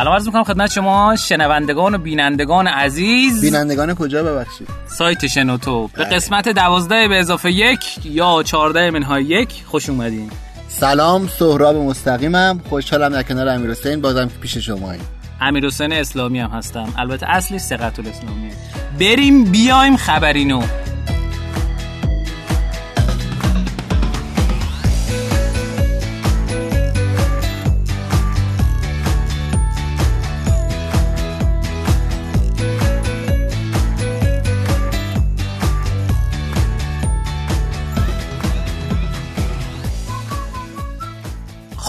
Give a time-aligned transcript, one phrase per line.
[0.00, 3.40] سلام عرض می‌کنم خدمت شما شنوندگان و بینندگان عزیز.
[3.40, 5.90] بینندگان کجا ببخشید؟ سایت شنوتو.
[5.94, 10.30] به قسمت دوازده به اضافه یک یا چارده منهای یک خوش اومدین.
[10.68, 12.60] سلام سهراب مستقیمم.
[12.68, 14.92] خوشحالم در کنار امیر حسین بازم پیش شما
[15.40, 16.88] امیر حسین اسلامی هم هستم.
[16.98, 18.50] البته اصلی سقط الاسلامی
[19.00, 20.62] بریم بیایم خبرینو.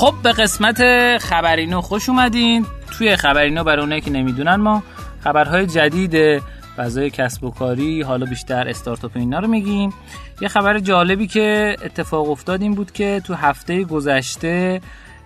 [0.02, 0.82] خب به قسمت
[1.18, 2.66] خبرینو خوش اومدین.
[2.98, 4.84] توی خبرینو برای اونایی که نمی‌دونن ما
[5.24, 6.41] خبرهای جدید
[6.77, 9.93] فضای کسب و کاری حالا بیشتر استارتاپ اینا رو میگیم.
[10.41, 14.82] یه خبر جالبی که اتفاق افتاد این بود که تو هفته گذشته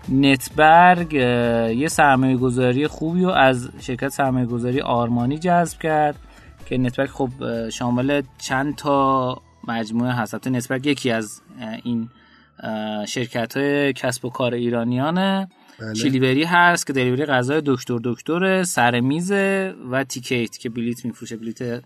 [0.10, 6.16] نتبرگ یه سرمایه گذاری خوبی رو از شرکت سرمایه گذاری آرمانی جذب کرد
[6.66, 7.30] که نتبرگ خب
[7.70, 10.48] شامل چند تا مجموعه هست.
[10.48, 11.42] نتبرگ یکی از
[11.84, 12.10] این
[13.08, 15.48] شرکت های کسب و کار ایرانیانه
[15.80, 15.94] بله.
[15.94, 21.84] چیلیبری هست که دلیوری غذای دکتر دکتر سر میزه و تیکیت که بلیت میفروشه بلیت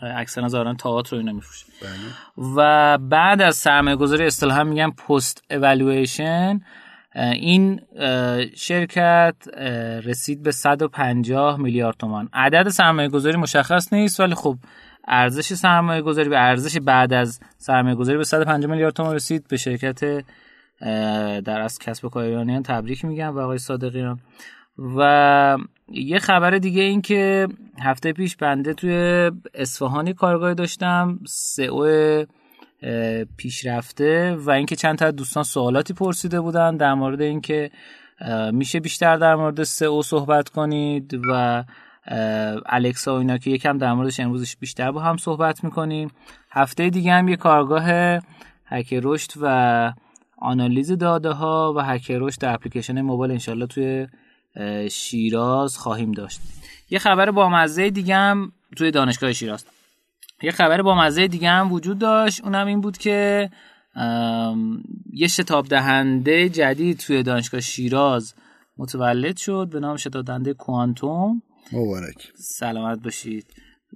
[0.00, 2.54] اکثرا زاران تئاتر رو اینا میفروشه بله.
[2.56, 6.60] و بعد از سرمایه گذاری اصطلاحا میگن پست اولویشن
[7.14, 7.80] این
[8.56, 9.34] شرکت
[10.04, 14.56] رسید به 150 میلیارد تومان عدد سرمایه گذاری مشخص نیست ولی خب
[15.08, 19.48] ارزش سرمایه گذاری به ارزش بعد از سرمایه گذاری به 150 میلیارد تومان رسید.
[19.48, 20.24] به شرکت
[21.44, 24.20] در از کسب و ایرانیان تبریک میگم و آقای صادقیان.
[24.96, 27.48] و یه خبر دیگه این که
[27.80, 31.86] هفته پیش بنده توی اصفهانی کارگاهی داشتم سئو
[33.36, 37.70] پیشرفته و اینکه چند تا دوستان سوالاتی پرسیده بودن در مورد اینکه
[38.52, 41.64] میشه بیشتر در مورد سئو صحبت کنید و
[42.66, 46.10] الکسا و اینا که یکم در موردش امروزش بیشتر با هم صحبت می‌کنیم.
[46.50, 47.84] هفته دیگه هم یه کارگاه
[48.64, 49.92] هک رشد و
[50.38, 54.06] آنالیز داده ها و هک رشد در اپلیکیشن موبایل انشالله توی
[54.90, 56.40] شیراز خواهیم داشت.
[56.90, 59.66] یه خبر با مزه دیگه هم توی دانشگاه شیراز.
[60.42, 62.44] یه خبر با مزه دیگه هم وجود داشت.
[62.44, 63.50] اونم این بود که
[65.12, 68.34] یه شتاب دهنده جدید توی دانشگاه شیراز
[68.78, 71.42] متولد شد به نام شتاب دهنده کوانتوم.
[71.72, 72.32] مبارک.
[72.34, 73.46] سلامت باشید.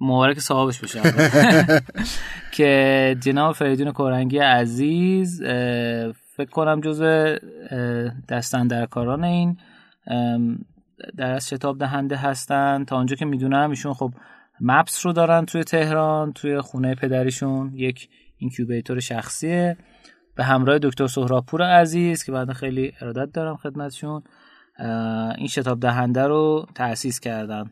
[0.01, 1.01] مبارک صاحبش بشه
[2.57, 5.43] که جناب فریدون کورنگی عزیز
[6.37, 7.37] فکر کنم جزو
[8.29, 9.57] دستن در کاران این
[11.17, 12.85] در از شتاب دهنده هستن.
[12.85, 14.15] تا آنجا که می‌دونم ایشون خب
[14.61, 17.73] مپس رو دارن توی تهران توی خونه پدریشون.
[17.75, 18.09] یک
[18.39, 19.77] اینکیوبیتور شخصیه.
[20.35, 24.23] به همراه دکتر سهراپور عزیز که بعد خیلی ارادت دارم خدمتشون.
[25.39, 27.71] این شتاب دهنده رو تأسیس کردن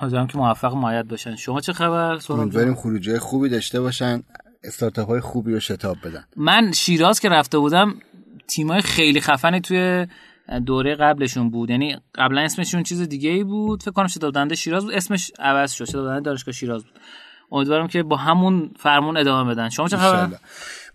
[0.00, 1.36] امیدوارم که موفق مایت باشن.
[1.36, 4.22] شما چه خبر؟ امیدواریم خروجی خوبی داشته باشن.
[4.64, 6.24] استارتاپ های خوبی رو شتاب بدن.
[6.36, 7.94] من شیراز که رفته بودم
[8.48, 10.06] تیمای خیلی خفنی توی
[10.66, 11.70] دوره قبلشون بود.
[11.70, 13.82] یعنی قبلا اسمشون چیز دیگه ای بود.
[13.82, 14.94] فکر کنم شتاب دهنده شیراز بود.
[14.94, 15.84] اسمش عوض شد.
[15.84, 16.92] شتاب دهنده دانشگاه شیراز بود.
[17.52, 19.68] امیدوارم که با همون فرمون ادامه بدن.
[19.68, 20.28] شما چه خبر؟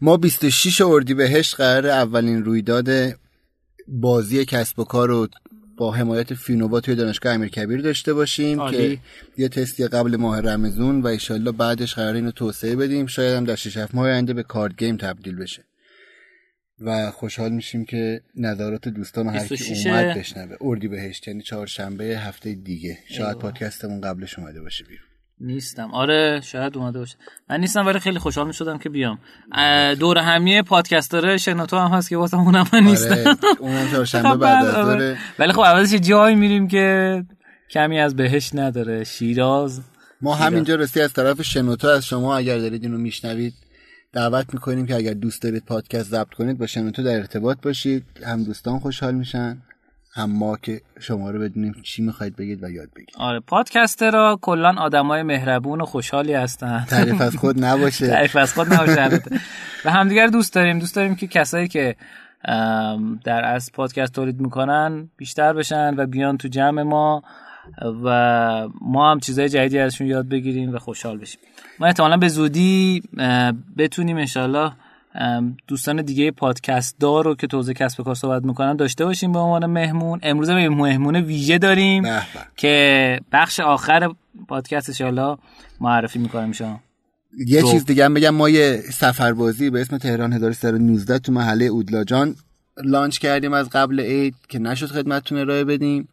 [0.02, 2.90] ما 26 اردیبهشت قرار اولین رویداد
[3.88, 5.28] بازی کسب و کار رو
[5.78, 8.98] با حمایت فینووا توی دانشگاه امیرکبیر داشته باشیم که
[9.38, 13.08] یه تستی قبل ماه رمزون و ایشالله بعدش قرار اینو توسعه بدیم.
[13.08, 15.64] شاید هم در 6 ماه آینده به کارد گیم تبدیل بشه.
[16.80, 20.56] و خوشحال میشیم که نظرات دوستان هر کی اومد بشنوه.
[20.62, 22.98] اردی بهشت یعنی چهارشنبه هفته دیگه.
[23.10, 25.07] شاید پادکستمون قبلش اومده باشه بیرون.
[25.42, 25.94] نیستم.
[25.94, 27.16] آره شاید اومده باشه.
[27.50, 29.20] من نیستم ولی خیلی خوشحال می‌شدم که بیام.
[30.00, 33.12] دور همیه پادکستر شنوتو هم هست که واسه اونم من نیستم.
[33.12, 35.18] آره اونم شنبه بعد از دوره.
[35.40, 37.24] ولی خب اولش جایی میریم که
[37.72, 39.04] کمی از بهش نداره.
[39.04, 39.82] شیراز.
[40.22, 43.54] ما همینجا رسی از طرف شنوتو از شما اگر دارید اینو میشنوید
[44.14, 48.04] دعوت می‌کنیم که اگر دوست دارید پادکست ضبط کنید با شنوتو در ارتباط باشید.
[48.26, 49.62] هم دوستان خوشحال میشن.
[50.18, 54.40] هم ما که شما رو بدونیم چی می‌خواید بگید و یاد بگید آره پادکستر را
[54.42, 56.86] کلا آدمای مهربون و خوشحالی هستن.
[56.90, 58.08] تعریف از خود نباشه.
[58.16, 59.22] تعریف از خود نباشه
[59.86, 60.80] و همدیگر دوست داریم.
[60.80, 61.96] دوست داریم که کسایی که
[63.24, 67.24] در از پادکست تولید می‌کنن بیشتر بشن و بیان تو جمع ما
[68.04, 71.40] و ما هم چیزای جدیدی ازشون یاد بگیریم و خوشحال بشیم.
[71.80, 73.04] ما احتمالا به زودی
[73.78, 74.72] بتونیم انشالله
[75.68, 79.66] دوستان دیگه پادکست دار رو که توضیح کسب کار صحبت می‌کنن داشته باشیم به عنوان
[79.66, 80.20] مهمون.
[80.24, 82.04] امروز هم مهمون ویژه داریم
[82.56, 84.10] که بخش آخر
[84.48, 85.38] پادکست انشالله
[85.82, 86.80] معرفی می‌کنیم شما.
[87.48, 92.36] یه چیز دیگه هم بگم ما یه سفربازی به اسم تهران 1319 تو محله اودلاجان
[92.84, 96.08] لانچ کردیم از قبل عید که نشد خدمتتون ارائه بدیم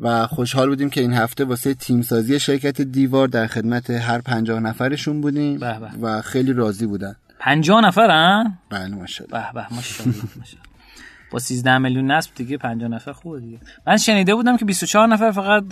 [0.00, 5.20] و خوشحال بودیم که این هفته واسه تیمسازی شرکت دیوار در خدمت هر پنجاه نفرشون
[5.20, 5.90] بودیم به به.
[6.02, 7.16] و خیلی راضی بودن.
[7.40, 10.70] پنجاه نفرن؟ بله ماشاءالله به به ماشاءالله ماشاءالله.
[11.30, 15.30] با 13 میلیون نصب دیگه 50 نفر خوبه دیگه من شنیده بودم که 24 نفر
[15.30, 15.64] فقط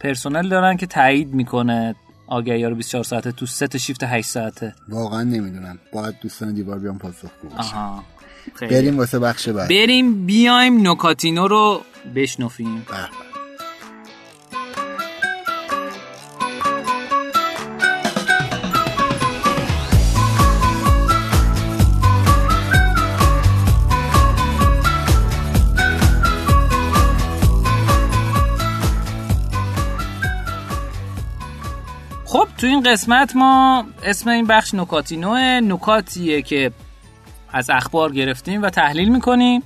[0.00, 1.94] پرسنل دارن که تایید می‌کنه
[2.26, 6.78] آگهی رو 24 ساعته تو سه تا شیفت 8 ساعته واقعا نمی‌دونم باید دوستان دیوار
[6.78, 8.04] بیان پاسخگو باشن آها.
[8.60, 11.82] بریم واسه بخش بعد بریم بیایم نکاتینو رو
[12.14, 13.29] بشنفیم به.
[32.60, 35.60] تو این قسمت ما اسم این بخش نکاتینوه.
[35.62, 36.72] نکاتیه که
[37.52, 39.62] از اخبار گرفتیم و تحلیل می‌کنیم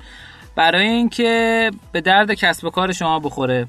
[0.56, 3.66] برای اینکه به درد کسب و کار شما بخوره.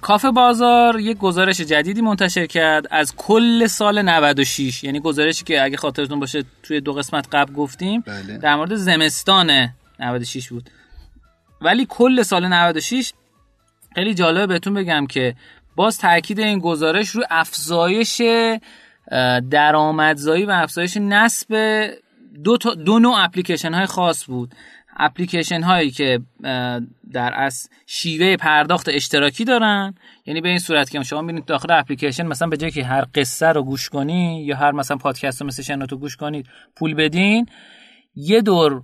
[0.00, 5.76] کافه بازار یک گزارش جدیدی منتشر کرد از کل سال 96 یعنی گزارشی که اگه
[5.76, 8.38] خاطرتون باشه توی دو قسمت قبل گفتیم بله.
[8.38, 9.68] در مورد زمستان
[10.00, 10.70] 96 بود.
[11.60, 13.12] ولی کل سال 96
[13.94, 15.34] خیلی جالبه بهتون بگم که
[15.80, 18.22] باز تاکید این گزارش رو افزایش
[19.50, 21.54] درآمدزایی و افزایش نصب
[22.44, 24.54] دو, تا دو نوع اپلیکیشن های خاص بود.
[24.96, 26.20] اپلیکیشن هایی که
[27.12, 29.94] در از شیوه پرداخت اشتراکی دارن.
[30.26, 33.46] یعنی به این صورت که شما ببینید داخل اپلیکیشن مثلا به جای که هر قصه
[33.46, 37.46] رو گوش کنی یا هر مثلا پادکست رو مثل شنوتو گوش کنید پول بدین.
[38.14, 38.82] یه دور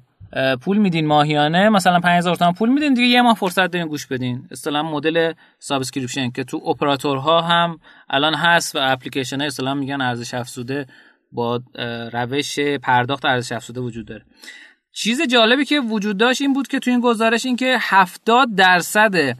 [0.62, 4.48] پول میدین ماهیانه مثلا 5000 تومان پول میدین دیگه یه ماه فرصت دارین گوش بدین.
[4.50, 7.78] اصطلاحا مدل subscription که تو اپراتورها هم
[8.10, 10.86] الان هست و اپلیکیشن ها اصطلاحا میگن ارزش افزوده
[11.32, 11.60] با
[12.12, 14.24] روش پرداخت ارزش افزوده وجود داره.
[14.92, 19.36] چیز جالبی که وجود داشت این بود که تو این گزارش این که 70 درصد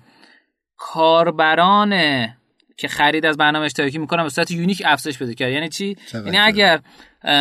[0.77, 1.93] کاربران
[2.79, 5.53] که خرید از برنامه اشتراکی می‌کنن به صورت unique افزایش پیدا کرد.
[5.53, 6.81] یعنی چی؟ یعنی اگر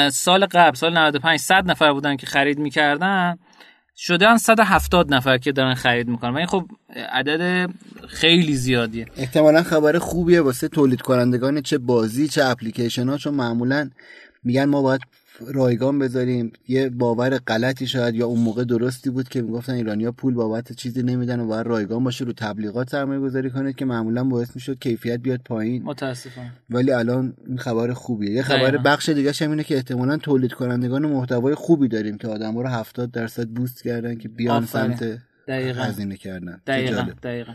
[0.09, 3.37] سال قبل سال 95 100 نفر بودن که خرید می‌کردن
[3.97, 6.33] شدن 170 نفر که دارن خرید می‌کنن.
[6.33, 6.65] و این خب
[7.11, 7.69] عدد
[8.07, 9.05] خیلی زیادیه.
[9.17, 13.89] احتمالا خبر خوبیه واسه تولید کنندگان چه بازی چه اپلیکیشن ها چون معمولا
[14.43, 15.01] میگن ما باید
[15.39, 20.33] رایگان بذاریم یه باور غلطی شاید یا اون موقع درستی بود که می‌گفتن ایرانیا پول
[20.33, 24.55] بابت چیزی نمیدن و باید رایگان باشه رو تبلیغات سرمایه گذاری کنید که معمولا باعث
[24.55, 28.83] می‌شد کیفیت بیاد پایین متاسفانه ولی الان این خبر خوبیه یه خبر دقیقاً.
[28.83, 33.11] بخش دیگه هم اینه که احتمالا تولید کنندگان محتوای خوبی داریم که آدم رو 70
[33.11, 34.95] درصد بوست کردن که بیان آفرین.
[34.95, 35.17] سمت
[35.47, 35.81] دقیقاً.
[35.81, 37.07] هزینه کردن دقیقا.
[37.23, 37.53] دقیقا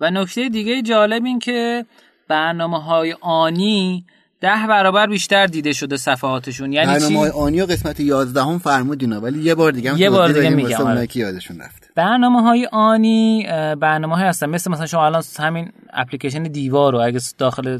[0.00, 1.86] و نکته دیگه جالب این که
[2.28, 4.06] برنامه های آنی
[4.42, 9.42] ده برابر بیشتر دیده شده صفحاتشون یعنی چی؟ آنی و قسمت 11 هم فرمودینا ولی
[9.42, 11.08] یه بار دیگه هم یه بار دیگه میگم، آره.
[11.14, 13.46] یادشون رفته برنامه های آنی
[13.80, 17.78] برنامه های هستن مثل مثلا شما الان همین اپلیکیشن دیوار رو اگه داخل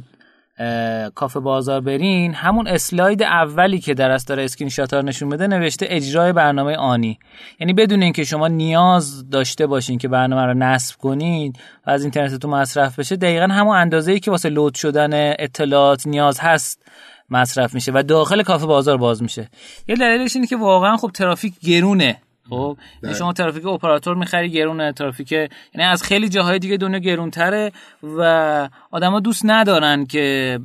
[1.15, 2.35] کافه بازار برین.
[2.35, 7.19] همون اسلاید اولی که در از داره اسکرین شات نشون بده نوشته اجرای برنامه آنی.
[7.61, 12.51] یعنی بدون اینکه شما نیاز داشته باشین که برنامه رو نصب کنید و از اینترنتتون
[12.51, 16.83] مصرف بشه دقیقا همون اندازه‌ای که واسه load شدن اطلاعات نیاز هست
[17.31, 19.49] مصرف میشه و داخل کافه بازار باز میشه.
[19.89, 22.17] یه دلیلش اینه که واقعا خب ترافیک گرونه.
[22.53, 27.73] خب یعنی شما ترافیک اپراتور می‌خری گرونه ترافیک یعنی از خیلی جاهای دیگه دنیا گرونتره
[28.03, 30.59] و آدما دوست ندارن که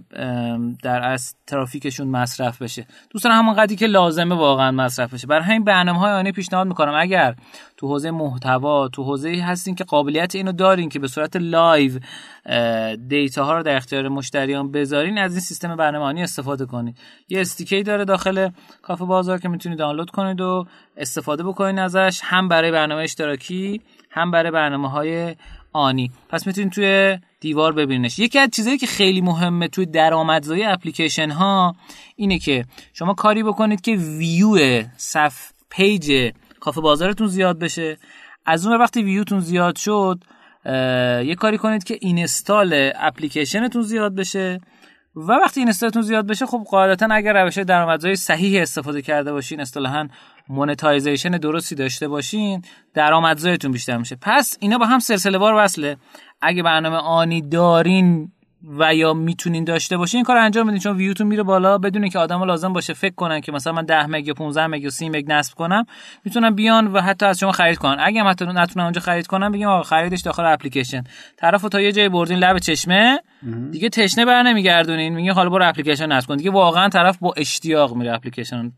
[0.84, 2.88] در از ترافیکشون مصرف بشه.
[3.10, 5.28] دوست دارن همون قدری که لازمه واقعا مصرف بشه.
[5.28, 6.94] برای همین برنامه های آنی پیشنهاد می‌کنم.
[6.98, 7.36] اگر
[7.78, 12.00] تو حوزه محتوا تو حوزه هستین که قابلیت اینو دارین که به صورت live
[13.08, 16.98] data ها رو در اختیار مشتریان بذارین از این سیستم برنامه‌ای استفاده کنید
[17.30, 18.50] یه SDK ی داره داخل
[18.82, 20.66] کافه بازار که می‌تونید دانلود کنید و
[20.98, 23.82] استفاده بکنید ازش هم برای برنامه اشتراکی
[24.12, 25.36] هم برای برنامه های
[25.74, 26.12] آنی.
[26.30, 31.76] پس می‌تونید توی دیوار ببینش یکی از چیزایی که خیلی مهمه توی درآمدزایی اپلیکیشن ها
[32.16, 37.98] اینه که شما کاری بکنید که ویو صف پیج کافه بازارتون زیاد بشه.
[38.46, 40.24] از اون وقتی ویوتون زیاد شد
[41.26, 44.60] یه کاری کنید که install اپلیکیشنتون زیاد بشه.
[45.16, 49.60] و وقتی install تون زیاد بشه خب قاعدتا اگر روش درآمدزایی صحیح استفاده کرده باشین
[49.60, 50.08] اصطلاحا
[50.50, 52.62] monetization درستی داشته باشین
[52.94, 54.18] درآمدزاییتون بیشتر میشه.
[54.22, 55.98] پس اینا با هم سلسله وار وصله.
[56.42, 58.32] اگه برنامه آنی دارین
[58.80, 60.80] و یا می‌تونین داشته باشین این کار انجام بدین.
[60.80, 64.06] چون ویوتون میره بالا بدون که آدم لازم باشه فکر کنن که مثلا من 10
[64.06, 65.86] مگ یا 15 مگ یا 30 مگ نصب کنم.
[66.26, 67.98] می‌تونن بیان و حتی از شما خرید کنن.
[68.00, 71.04] اگه هم حتی نتونن اونجا خرید کنن بگیم آقا خریدش داخل اپلیکیشن.
[71.38, 73.20] طرفو تا یه جای بردین لب چشمه.
[73.72, 75.16] دیگه تشنه بر نمیگردونین.
[75.16, 76.38] میگه حالا برو اپلیکیشن نصب کن.
[76.38, 78.72] دیگه واقعا طرف با اشتیاق میره اپلیکیشن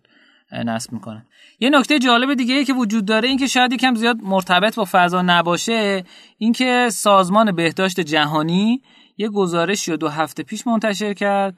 [0.52, 1.26] نصب می‌کنه.
[1.60, 4.86] یه نکته جالب دیگه ای که وجود داره این که شاید یکم زیاد مرتبط با
[4.92, 6.04] فضا نباشه
[6.38, 8.82] اینکه سازمان بهداشت جهانی
[9.18, 11.58] یه گزارشی رو دو هفته پیش منتشر کرد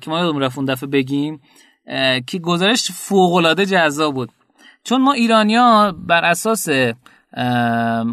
[0.00, 1.40] که ما یادمون رفت اون دفعه بگیم
[2.26, 4.30] که گزارش فوق العاده جذاب بود.
[4.84, 6.68] چون ما ایرانیا بر اساس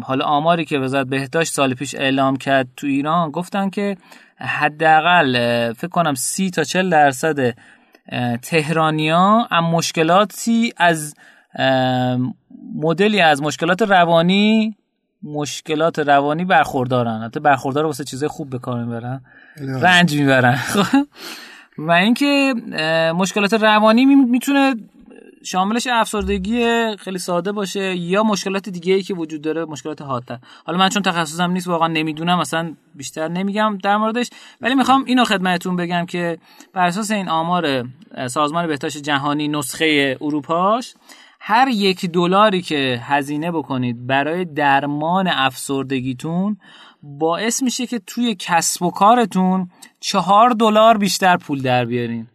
[0.04, 3.96] حالا آماری که وزارت بهداشت سال پیش اعلام کرد تو ایران گفتن که
[4.36, 5.32] حداقل
[5.72, 7.54] فکر کنم سی تا چل درصد
[8.42, 11.14] تهرانیا هم مشکلاتی از
[12.74, 14.76] مدلی از مشکلات روانی
[15.22, 17.22] مشکلات روانی برخوردارن.
[17.22, 19.20] حتی برخوردار واسه چیزای خوب به کار می‌برن.
[19.56, 20.58] رنج می‌برن.
[21.78, 22.54] و اینکه
[23.16, 24.74] مشکلات روانی می‌تونه
[25.44, 30.78] شاملش افسردگی خیلی ساده باشه یا مشکلات دیگه ای که وجود داره مشکلات حادتر حالا
[30.78, 34.30] من چون تخصصم نیست واقعا نمی‌دونم مثلا بیشتر نمیگم در موردش.
[34.60, 36.38] ولی می‌خوام اینو خدمتتون بگم که
[36.72, 37.84] بر اساس این آمار
[38.26, 40.94] سازمان بهداشت جهانی نسخه اروپاش
[41.40, 46.56] هر یک دلاری که هزینه بکنید برای درمان افسردگیتون
[47.02, 49.70] باعث میشه که توی کسب و کارتون
[50.00, 52.26] چهار دلار بیشتر پول در بیارین.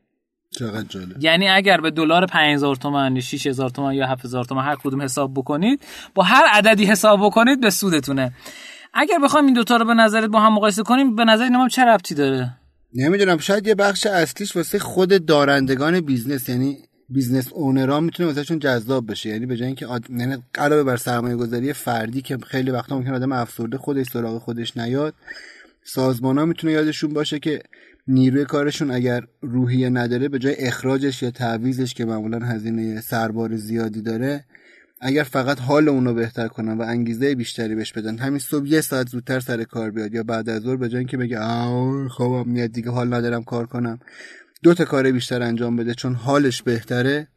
[0.57, 1.23] چقدر جالب.
[1.23, 5.33] یعنی اگر به دلار 5000 تومان یا 6000 تومان یا 7000 تومان هر کدوم حساب
[5.33, 5.81] بکنید
[6.15, 8.33] با هر عددی حساب بکنید به سودتونه.
[8.93, 11.85] اگر بخوام این دوتا رو به نظرت با هم مقایسه کنیم به نظر اینم چه
[11.85, 12.57] ربطی داره؟
[12.93, 16.77] نمی‌دونم شاید یه بخش اصلیش واسه خود دارندگان business یعنی
[17.09, 19.29] business owner ها می‌تونه واسهشون جذاب بشه.
[19.29, 20.09] یعنی به جای اینکه آد...
[20.09, 24.77] یعنی علاوه بر سرمایه گذاری فردی که خیلی وقتا ممکن آدم افسرده خودش سراغ خودش
[24.77, 25.13] نیاد
[25.83, 27.61] سازمان ها می‌تونه یادشون باشه که
[28.07, 34.01] نیروی کارشون اگر روحیه نداره به جای اخراجش یا تعویزش که معمولا هزینه سربار زیادی
[34.01, 34.45] داره
[35.01, 39.09] اگر فقط حال اونو بهتر کنن و انگیزه بیشتری بهش بدن همین صبح یه ساعت
[39.09, 42.71] زودتر سر کار بیاد یا بعد از ظهر به جای اینکه بگه آه خوابم میاد
[42.71, 43.99] دیگه حال ندارم کار کنم
[44.63, 47.27] دو تا کار بیشتر انجام بده چون حالش بهتره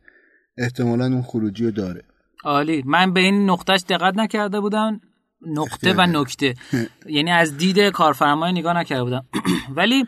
[0.59, 2.03] احتمالا اون خروجی رو داره.
[2.45, 2.83] عالی.
[2.87, 5.01] من به این نقطهش دقت نکرده بودم.
[5.47, 6.55] نقطه و نکته.
[7.07, 9.25] یعنی از دید کارفرمای نگاه نکرده بودم.
[9.77, 10.07] ولی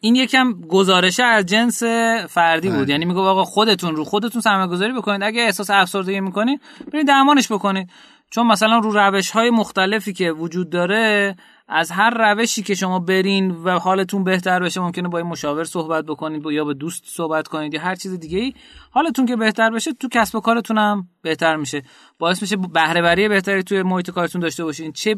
[0.00, 1.82] این یکم گزارشه از جنس
[2.28, 2.78] فردی بود.
[2.78, 2.90] بله.
[2.90, 5.22] یعنی میگه آقا خودتون رو خودتون سرمایه گذاری بکنید.
[5.22, 6.60] اگه احساس افسردگی می‌کنید
[6.92, 7.90] برید درمانش بکنید.
[8.30, 11.36] چون مثلا رو روش های مختلفی که وجود داره
[11.68, 16.04] از هر روشی که شما برین و حالتون بهتر بشه ممکنه با این مشاور صحبت
[16.04, 18.54] بکنید یا با دوست صحبت کنید یا هر چیز دیگه ای
[18.90, 21.82] حالتون که بهتر بشه تو کسب و کارتون هم بهتر میشه.
[22.18, 24.92] باعث میشه بهره وری بهتری توی محیط کارتون داشته باشین.
[24.92, 25.16] چه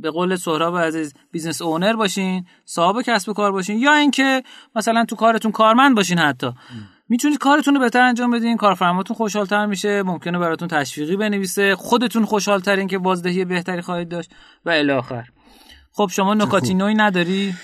[0.00, 4.42] به قول سهراب عزیز business owner باشین صاحب کسب و کار باشین یا اینکه
[4.74, 6.52] مثلا تو کارتون کارمند باشین حتی.
[7.08, 12.88] می‌تونید کارتون رو بهتر انجام بدین کارفرماتون خوشحالتر میشه ممکنه براتون تشویقی بنویسه خودتون خوشحالترین
[12.88, 14.30] که بازدهی بهتری خواهید داشت
[14.64, 15.24] و الی آخر.
[15.96, 17.54] خب شما نکاتی نوعی نداری؟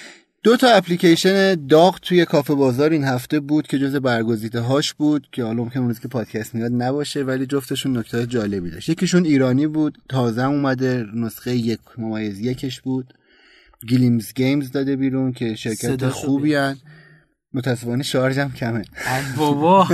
[0.43, 5.27] دو تا اپلیکیشن داغ توی کافه بازار این هفته بود که جز برگزیده هاش بود
[5.33, 8.89] که حالا ممکن که پادکست میاد نباشه ولی جفتشون نکته جالبی داشت.
[8.89, 13.15] یکیشون ایرانی بود تازه اومده نسخه یک ممیز یکش بود.
[13.91, 16.77] Glim Games داده بیرون که شرکت خوبی هن.
[17.55, 18.85] متاسفانه شارژم کمه.
[19.37, 19.89] بابا.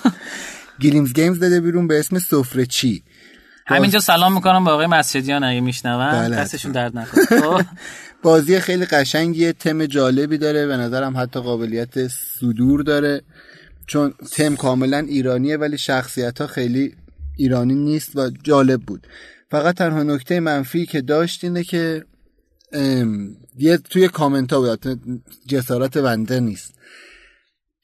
[0.82, 3.02] Glim Games داده بیرون به اسم سفره چی.
[3.66, 7.24] همینجا سلام می‌کنم به آقای مسجدیان اگه میشنون بله دستشون درد نکنه.
[7.40, 7.62] خب.
[8.22, 10.66] بازی خیلی قشنگیه تم جالبی داره.
[10.66, 13.22] به نظرم حتی قابلیت صدور داره.
[13.86, 16.94] چون تم کاملا ایرانیه ولی شخصیت ها خیلی
[17.36, 19.06] ایرانی نیست و جالب بود.
[19.50, 22.04] فقط تنها نکته منفی که داشت اینه که
[23.58, 25.00] یه توی کامنت ها بود
[25.48, 26.74] جسارت بنده نیست.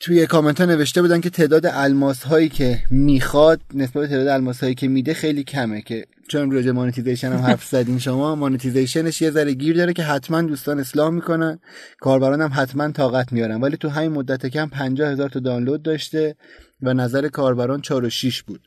[0.00, 4.60] توی کامنت ها نوشته بودن که تعداد الماس هایی که می‌خواد نسبت به تعداد الماس
[4.60, 9.30] هایی که میده خیلی کمه که چون راجع مانتیزیشن هم حرف زدین شما مانتیزیشنش یه
[9.30, 11.58] ذره گیر داره که حتما دوستان اصلاح می‌کنن
[12.00, 13.60] کاربران هم حتما طاقت میارن.
[13.60, 16.36] ولی تو همین مدت کم 50 هزار تا دانلود داشته
[16.82, 18.60] و نظر کاربران 4 و 6 بود.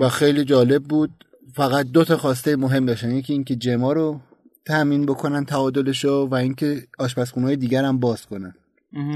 [0.00, 1.10] و خیلی جالب بود.
[1.54, 3.10] فقط دو تا خواسته مهم داشتن.
[3.10, 4.20] یکی اینکه جما رو
[4.64, 8.54] تامین بکنن تعادلشو و اینکه آشپزخونه دیگر هم باز کنن.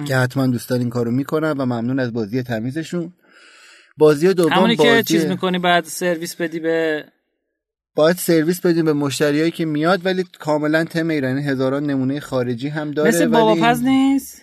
[0.05, 3.12] که حتما دوستان این کارو می‌کنن و ممنون از بازی تمیزشون.
[3.97, 4.91] بازی دوم همونی بازی...
[4.91, 7.05] که چیز می‌کنی بعد سرویس بدی به
[7.95, 12.91] باید سرویس بدیم به مشتریایی که میاد ولی کاملا تم ایرانی هزاران نمونه خارجی هم
[12.91, 14.43] داره مثل بابا پز نیست؟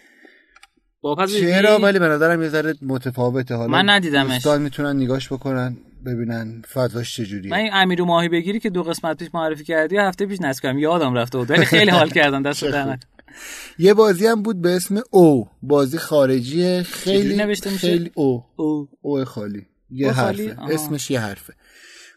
[1.01, 3.55] بابا چرا؟ ولی به نظرم یه ذره متفاوته.
[3.55, 4.33] حالا من ندیدمش.
[4.33, 7.51] دوستان می‌تونن نگاش بکنن ببینن فضاش چجوریه.
[7.51, 10.79] من این امیرو ماهی بگیری که دو قسمت پیش معرفی کردی هفته پیش نصب کردم.
[10.79, 12.63] یادم رفته بود ولی خیلی حال کردم دست
[13.77, 15.47] یه بازی هم بود به اسم او.
[15.61, 18.43] بازی خارجی خیلی خیلی او.
[18.55, 18.87] او.
[19.01, 19.65] او خالی.
[19.91, 20.57] یه حرفه.
[20.69, 21.53] اسمش یه حرفه.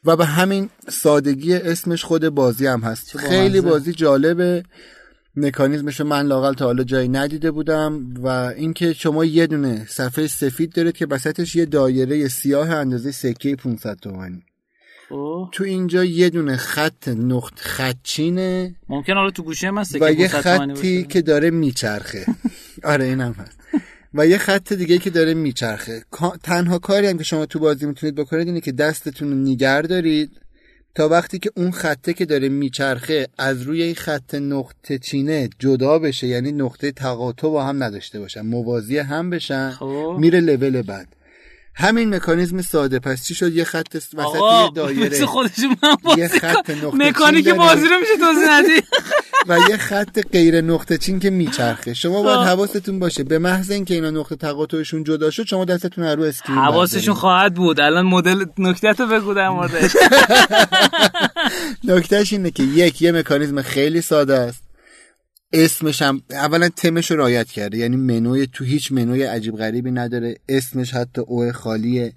[0.04, 3.16] و به همین سادگی اسمش خود بازی هم هست.
[3.16, 4.64] خیلی بازی جالبه.
[5.36, 10.72] مکانیزمش من لاقل تا حالا جایی ندیده بودم و اینکه شما یه دونه صفحه سفید
[10.72, 14.44] دارید که وسطش یه دایره سیاه اندازه سکه 500 تومانی.
[15.12, 15.48] خب.
[15.52, 21.04] تو اینجا یه دونه خط نقط خطچینه ممکن حالا تو گوشه من و یه خطی
[21.04, 22.26] که داره میچرخه.
[22.84, 23.58] آره اینم هست.
[24.14, 26.04] و یه خط دیگه که داره میچرخه.
[26.42, 30.30] تنها کاری هم که شما تو بازی می‌تونید بکنید اینه که دستتون رو نیگر دارید
[30.94, 35.98] تا وقتی که اون خطه که داره میچرخه از روی این خط نقطه چینه جدا
[35.98, 40.16] بشه یعنی نقطه تقاطع با هم نداشته باشن موازی هم بشن خب.
[40.18, 41.08] میره لول بعد.
[41.74, 45.26] همین مکانیزم ساده پس چی شد یه خط وسط یه دایره.
[45.26, 48.82] خودشون من یه خط نقطه مکانیک بازی رو میشه توضیح ندی؟
[49.48, 51.94] و یه خط غیر نقطه چین که میچرخه.
[51.94, 53.24] شما باید حواستون باشه.
[53.24, 57.80] به محض اینکه اینا نقطه تقاطعشون جدا شد شما دستتون رو screen حواسشون خواهد بود.
[57.80, 59.90] الان مدل نکته تو بگو در موردش
[61.84, 64.71] نکتهش اینه که یک یه مکانیزم خیلی ساده است.
[65.52, 67.78] اسمش هم اولا تمش رو رایت کرده.
[67.78, 70.36] یعنی منوی تو هیچ منوی عجیب غریبی نداره.
[70.48, 72.12] اسمش حتی اوه خالیه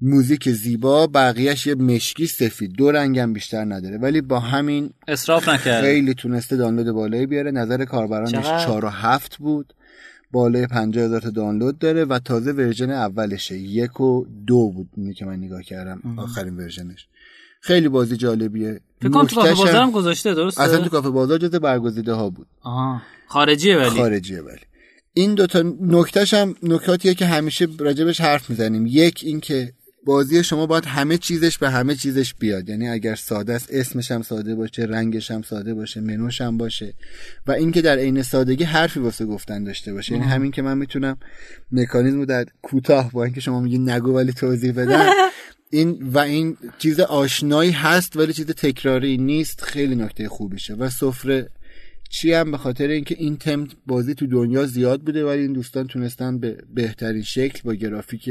[0.00, 2.72] موزیک زیبا بقیهش یه مشکی سفید.
[2.72, 3.98] دو رنگم بیشتر نداره.
[3.98, 5.86] ولی با همین اصراف نکرده.
[5.86, 7.50] خیلی تونسته دانلود بالایی بیاره.
[7.50, 9.74] نظر کاربرانش 4 و 7 بود.
[10.32, 13.58] بالای 50 هزار تا دانلود داره و تازه ورژن اولشه.
[13.58, 15.14] یک و دو بود.
[15.16, 16.18] که من نگاه کردم.
[16.18, 17.06] آخرین ورژنش.
[17.60, 18.80] خیلی بازی جالبیه.
[19.08, 22.46] کنم تو کافه بازارم گذاشته درسته؟ اصلا تو کافه بازار جز برگزیده ها بود.
[22.62, 23.90] آها خارجیه ولی.
[23.90, 24.60] خارجیه ولی.
[25.12, 28.86] این دوتا نکتهش هم نکاتیه که همیشه راجبش حرف می‌زنیم.
[28.86, 29.72] یک اینکه
[30.06, 32.68] بازی شما باید همه چیزش به همه چیزش بیاد.
[32.68, 36.94] یعنی اگر ساده است اسمش هم ساده باشه رنگش هم ساده باشه منوش هم باشه.
[37.46, 40.12] و اینکه در عین سادگی حرفی واسه گفتن داشته باشه.
[40.12, 41.16] یعنی همین که من می‌تونم
[41.72, 45.10] مکانیزم رو در کوتاه با اینکه شما میگی نگو ولی توضیح بدم.
[45.74, 49.62] این و این چیز آشنایی هست ولی چیز تکراری نیست.
[49.62, 50.74] خیلی نکته خوبیشه.
[50.74, 51.50] و سفره
[52.10, 55.86] چی هم به خاطر اینکه این تم بازی تو دنیا زیاد بوده ولی این دوستان
[55.86, 58.30] تونستن به بهترین شکل با گرافیک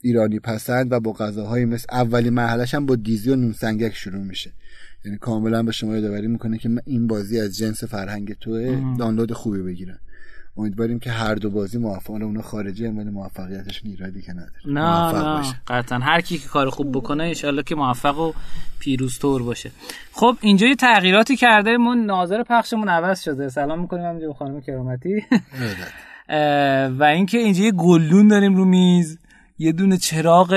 [0.00, 4.52] ایرانی پسند و با غذاهای مثل اولی مرحلهش هم با دیزی و نونسنگک شروع میشه.
[5.04, 9.62] یعنی کاملا به شما یادآوری می‌کنه که این بازی از جنس فرهنگ توه دانلود خوبی
[9.62, 9.98] بگیرن
[10.56, 14.52] امیدواریم که هر دو بازی موفق اون خارجی هم ولی موفقیتش ایرادی که نداره.
[14.66, 15.98] نه نه قطعا.
[15.98, 18.32] هر کی که کار خوب بکنه ان که موفق و
[18.78, 19.70] پیروزطور باشه.
[20.12, 21.76] خب اینجا یه تغییراتی کرده.
[21.76, 23.48] ما ناظر پخشمون عوض شده.
[23.48, 25.22] سلام می‌کنیم همینجا به خانم کرامتی.
[26.98, 29.18] و اینکه اینجا یه گلدون داریم رو میز.
[29.58, 30.54] یه دونه چراغ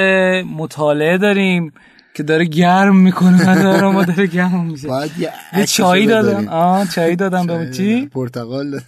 [0.57, 1.73] مطالعه داریم.
[2.17, 4.87] که داره گرم می‌کنه داره ما داره گرم میشه.
[4.87, 5.11] باید
[5.57, 6.47] یه چایی دادم.
[6.47, 8.79] آه چایی دادم به چی؟ پرتقال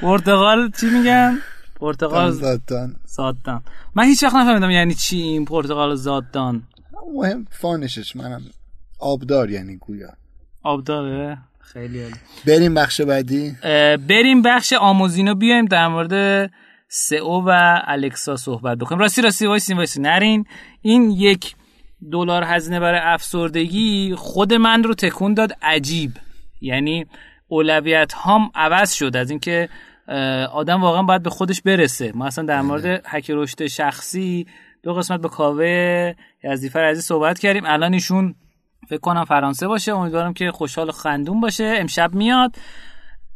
[0.00, 1.38] پرتقال چی میگن؟
[1.80, 3.62] پرتقال زادان زادان
[3.94, 6.62] من هیچ وقت نفهمیدم یعنی چی این پرتقال زادان
[7.14, 8.42] مهم فانشش منم
[8.98, 10.08] آبدار یعنی گویا.
[10.62, 12.14] آبداره؟ خیلی عالی.
[12.46, 13.56] بریم بخش بعدی.
[14.08, 16.50] بریم بخش آموزینو بیایم در مورد
[16.88, 18.98] سئو و الکسا صحبت بکنیم.
[18.98, 20.46] راستی راستی وایسی وایسی نرین
[20.80, 21.54] این یک
[22.12, 25.52] دلار هزینه برای افسردگی خود من رو تکون داد.
[25.62, 26.12] عجیب.
[26.60, 27.06] یعنی
[27.48, 29.68] اولویت هام عوض شد از اینکه
[30.52, 32.12] آدم واقعا باید به خودش برسه.
[32.14, 34.46] ما اصلا در مورد هک رشد شخصی
[34.82, 37.62] دو قسمت به کاوه یزدیفر عزیز صحبت کردیم.
[37.66, 38.34] الان ایشون
[38.88, 39.92] فکر کنم فرانسه باشه.
[39.92, 41.74] امیدوارم که خوشحال خندون باشه.
[41.78, 42.56] امشب میاد.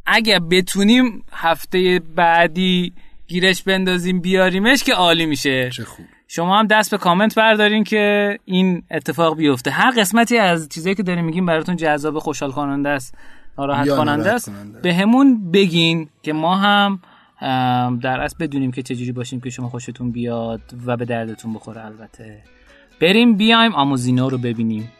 [0.05, 2.93] اگه بتونیم هفته بعدی
[3.29, 5.69] گیرش بندازیم بیاریمش که عالی میشه.
[5.69, 6.05] چه خوب.
[6.27, 9.71] شما هم دست به کامنت بردارین که این اتفاق بیفته.
[9.71, 13.15] هر قسمتی از چیزایی که داریم میگیم براتون جذاب خوشحال کننده است
[13.57, 14.51] ناراحت کننده است.
[14.81, 16.99] به همون بگین که ما هم
[18.03, 22.43] در اصل بدونیم که چجوری باشیم که شما خوشتون بیاد و به دردتون بخوره البته.
[23.01, 24.91] بریم بیایم آموزینو رو ببینیم.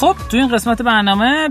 [0.00, 1.48] خب تو این قسمت برنامه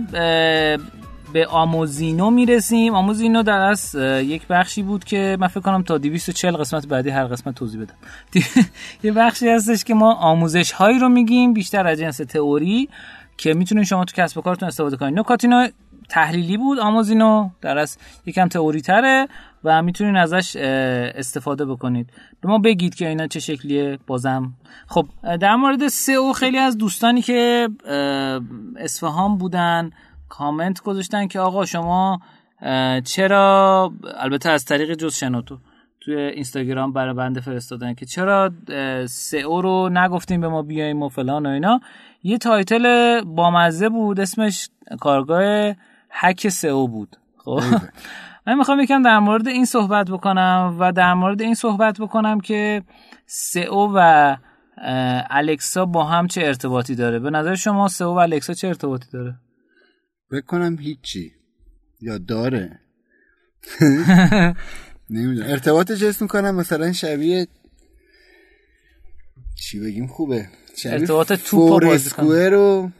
[1.33, 2.95] به آموزینو می‌رسیم.
[2.95, 7.25] آموزینو در از یک بخشی بود که من فکر کنم تا 240 قسمت بعدی هر
[7.25, 7.93] قسمت توضیح بدم.
[9.03, 12.89] یه بخشی هستش که ما آموزش هایی رو میگیم بیشتر از جنس تئوری
[13.37, 15.67] که می‌تونین شما تو کسب و کارتون استفاده کنید نکاتینو
[16.09, 19.27] تحلیلی بود آموزینو در از یکم تئوری تره
[19.63, 20.55] و می‌تونین ازش
[21.15, 22.09] استفاده بکنید.
[22.41, 23.99] به ما بگید که اینا چه شکلیه.
[24.07, 24.53] بازم
[24.87, 25.05] خب
[25.41, 27.69] در مورد سئو خیلی از دوستانی که
[28.77, 29.89] اصفهان بودن
[30.29, 32.21] کامنت گذاشتن که آقا شما
[33.05, 35.57] چرا البته از طریق جز شنوتو
[36.01, 38.51] توی اینستاگرام برای بنده فرستادن که چرا
[39.05, 41.79] سئو رو نگفتیم به ما بیایم و فلان و اینا.
[42.23, 44.69] یه title بامزه بود اسمش
[44.99, 45.73] کارگاه
[46.09, 47.15] هک سئو بود.
[47.37, 47.61] خب.
[48.47, 52.83] من می‌خوام یکم در مورد این صحبت بکنم و در مورد این صحبت بکنم که
[53.25, 54.35] سئو و
[55.29, 59.35] الکسا با هم چه ارتباطی داره؟ به نظر شما سئو و الکسا چه ارتباطی داره؟
[60.31, 61.31] بکنم هیچی.
[62.01, 62.79] یا داره.
[65.09, 65.49] نمی‌دونم.
[65.49, 67.47] ارتباطش اسم می‌کنم مثلا شبیه
[69.55, 70.47] چی بگیم؟ خوبه.
[70.85, 71.83] ارتباط توپ
[72.51, 72.91] رو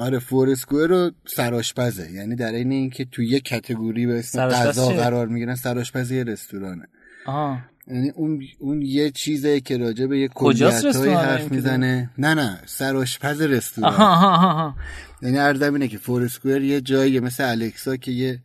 [0.00, 5.26] آره فورسکوئر رو سراشپزه یعنی در این اینکه تو یه کتگوری به اسم غذا قرار
[5.26, 6.88] می‌گیرن سراشپز یه رستورانه.
[7.26, 7.58] آه.
[7.86, 13.40] یعنی اون اون یه چیزه که راجع به یه کلیتایی حرف می‌زنه؟ نه نه سراشپز
[13.40, 14.74] رستوران.
[15.22, 18.40] یعنی عرضم اینه که فورسکوئر یه جایی مثل الکسا که یه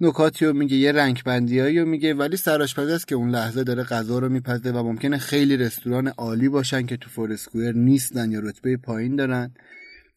[0.00, 3.82] نکاتی رو میگه یه رنگ بندی رو میگه ولی سراشپز است که اون لحظه داره
[3.82, 8.76] غذا رو میپزه و ممکنه خیلی رستوران عالی باشن که تو فورسکوئر نیستن یا رتبه
[8.76, 9.50] پایین دارن.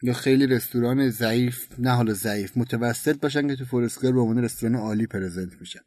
[0.01, 4.75] یا خیلی رستوران ضعیف نه حالا ضعیف متوسط باشن که تو فورسکوئر به عنوان رستوران
[4.75, 5.79] عالی پرزنت میشن.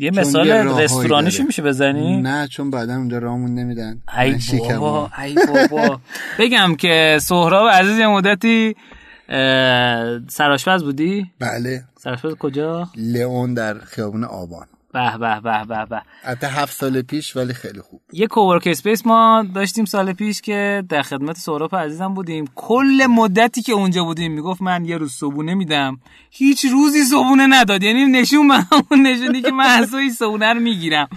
[0.00, 4.02] یه مثال رستورانیشو میشه بزنی؟ نه چون بعدا اونجا رامون نمیدن.
[4.18, 6.00] ای بابا ای بابا.
[6.38, 8.74] بگم که سهراب عزیز یه مدتی
[10.28, 11.84] سراشپز بودی؟ بله.
[11.98, 14.66] سراشپز کجا؟ لئون در خیابون آبان.
[14.94, 16.02] به به به به به.
[16.24, 20.84] حتی هفت سال پیش ولی خیلی خوب یه کوورک اسپیس ما داشتیم سال پیش که
[20.88, 22.44] در خدمت سهراب عزیزم بودیم.
[22.54, 26.00] کل مدتی که اونجا بودیم می‌گفت من یه روز صبونه میدم.
[26.30, 27.82] هیچ روزی صبونه نداد.
[27.82, 31.08] یعنی نشون من اون نشونی که من اصلا صبونه رو می‌گیرم.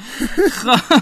[0.52, 0.98] خب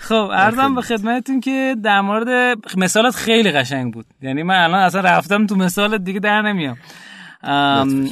[0.00, 4.06] خب ارزم به خدمتتون که در مورد مثالات خیلی قشنگ بود.
[4.22, 6.76] یعنی من الان اصلا رفتم تو مثال دیگه در نمیام.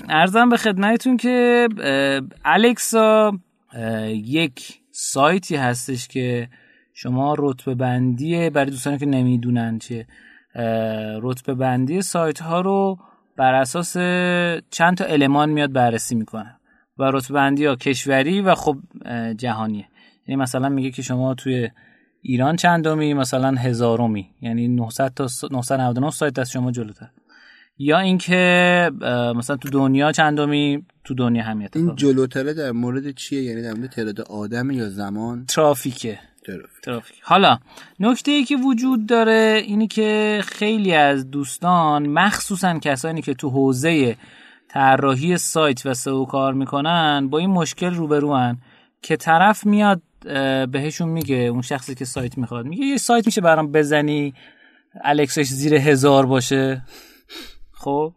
[0.08, 1.68] ارزم به خدمتتون که
[2.44, 3.32] الکسا
[4.14, 6.48] یک سایتی هستش که
[6.94, 10.06] شما رتبه بندی برای دوستانی که نمی‌دونن چه
[11.22, 12.98] رتبه بندی سایت ها رو
[13.36, 13.92] بر اساس
[14.70, 16.56] چند تا المان میاد بررسی می‌کنه.
[16.98, 18.76] و رتبه بندی ها کشوری و خب
[19.36, 19.88] جهانیه.
[20.26, 21.70] یعنی مثلا میگه که شما توی
[22.22, 27.08] ایران چندمی مثلا هزارمی یعنی 900 تا 999 سایت از شما جلوتر.
[27.82, 28.90] یا اینکه
[29.36, 33.90] مثلا تو دنیا چندمی تو دنیا هم این جلوتره در مورد چیه؟ یعنی در مورد
[33.90, 36.18] تعداد آدم یا زمان؟ ترافیکه.
[36.82, 37.16] ترافیک.
[37.22, 37.58] حالا
[38.00, 44.16] نکته ای که وجود داره اینی که خیلی از دوستان مخصوصا کسانی که تو حوزه
[44.68, 48.58] طراحی سایت و سئو کار می‌کنن با این مشکل روبروان
[49.02, 50.02] که طرف میاد
[50.70, 54.34] بهشون میگه اون شخصی که سایت می‌خواد میگه یه سایت میشه برام بزنی
[55.04, 56.82] الکسش زیر هزار باشه.
[57.80, 58.12] خب؟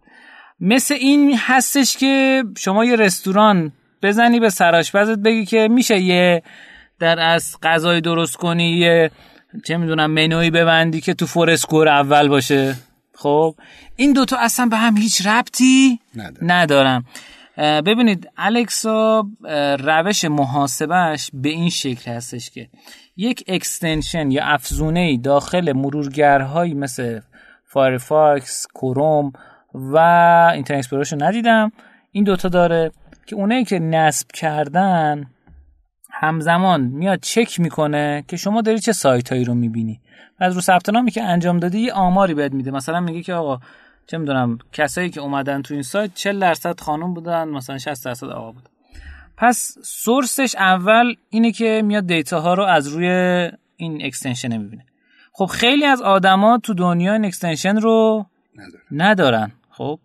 [0.60, 3.71] مثل این هستش که شما یه رستوران
[4.02, 6.43] بزنی به سراشپزت بگی که میشه یه
[6.99, 9.12] در اصل غذای درست کنی یه
[9.65, 12.76] چه می‌دونم منوی ببندی که تو Foursquare اول باشه.
[13.15, 13.56] خب؟
[13.95, 15.99] این دوتا اصلا به هم هیچ ربطی
[16.41, 17.06] ندارن.
[17.58, 19.28] ببینید الکسا
[19.80, 22.69] روش محاسبش به این شکل هستش که
[23.17, 27.19] یک extension یا افزونه داخل مرورگرهایی مثل
[27.65, 29.34] فایرفاکس کروم
[29.73, 29.97] و
[30.53, 31.71] Internet Explorer ش رو ندیدم.
[32.12, 32.91] این دوتا داره
[33.25, 35.25] که اونایی که نصب کردن
[36.12, 40.01] همزمان میاد چک می‌کنه که شما داری چه سایت هایی رو می‌بینی.
[40.39, 42.71] و از رو ثبت نامی که انجام دادی یه آماری بهت میده.
[42.71, 43.59] مثلا میگه که آقا
[44.07, 48.27] چه می‌دونم کسایی که اومدن تو این سایت 40 درصد خانم بودن مثلا 60 درصد
[48.27, 48.69] آقا بود.
[49.38, 53.07] پس source ش اول اینه که میاد data ها رو از روی
[53.77, 54.86] این extension می‌بینه.
[55.33, 58.25] خب خیلی از آدما تو دنیا این extension رو
[58.91, 59.51] ندارن.
[59.77, 59.99] خب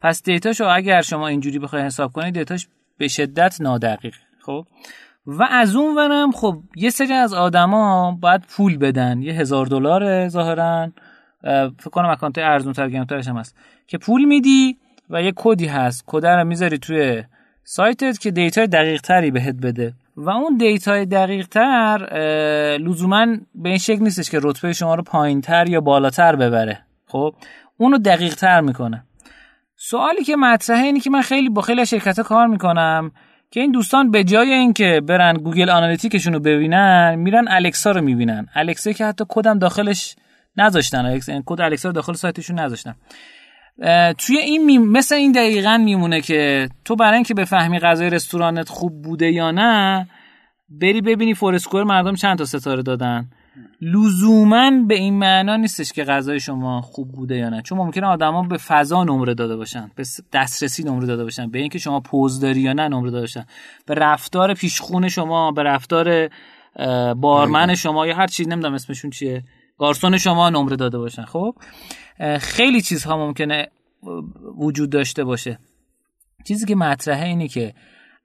[0.00, 4.66] پس data شو اگر شما اینجوری بخوای حساب کنید data ش به شدت نادقیق خب؟
[5.26, 9.22] و از اون ورم خب یه سری از آدما باید پول بدن.
[9.22, 10.92] یه هزار دلار ظاهرا.
[11.78, 13.56] فکر کنم اکانت ارزون تر گرون‌ترش هم هست.
[13.86, 14.78] که پول میدی
[15.10, 16.04] و یه کدی هست.
[16.06, 17.24] کد رو می‌ذاری توی
[17.62, 19.94] سایتت که data دقیق تری بهت بده.
[20.16, 21.98] و اون data ی دقیق تر
[22.80, 26.80] لزوما به این شکل نیستش که رتبه شما رو پایین تر یا بالاتر ببره.
[27.06, 27.34] خب؟
[27.76, 29.04] اونو دقیق تر می‌کنه.
[29.76, 33.10] سوالی که مطرحه اینه که من خیلی با خیلی شرکت کار می‌کنم
[33.50, 38.00] که این دوستان به جای اینکه برن Google Analytics شون رو ببینن میرن الکسا رو
[38.00, 38.46] می‌بینن.
[38.54, 40.16] الکسا که حتی کدم داخلش
[40.56, 41.06] نذاشتن.
[41.06, 42.94] الکسا یعنی کد الکسا رو داخل سایتشون نذاشتن.
[44.18, 44.78] توی این می...
[44.78, 50.06] مثل این دقیقا میمونه که تو برای اینکه بفهمی غذای رستورانت خوب بوده یا نه
[50.68, 53.30] بری ببینی فورسکور مردم چند تا ستاره دادن.
[53.80, 57.62] لزوما به این معنا نیستش که غذای شما خوب بوده یا نه.
[57.62, 61.78] چون ممکنه آدما به فضا نمره داده باشن به دسترسی نمره داده باشن به اینکه
[61.78, 63.44] شما پوز داری یا نه نمره داده باشن.
[63.86, 66.28] به رفتار پیشخون شما به رفتار
[67.14, 69.44] بارمن شما یا هر چیز نمی‌دونم اسمشون چیه
[69.78, 71.24] گارسون شما نمره داده باشن.
[71.24, 71.54] خب؟
[72.40, 73.68] خیلی چیزها ممکنه
[74.58, 75.58] وجود داشته باشه.
[76.46, 77.74] چیزی که مطرحه اینه که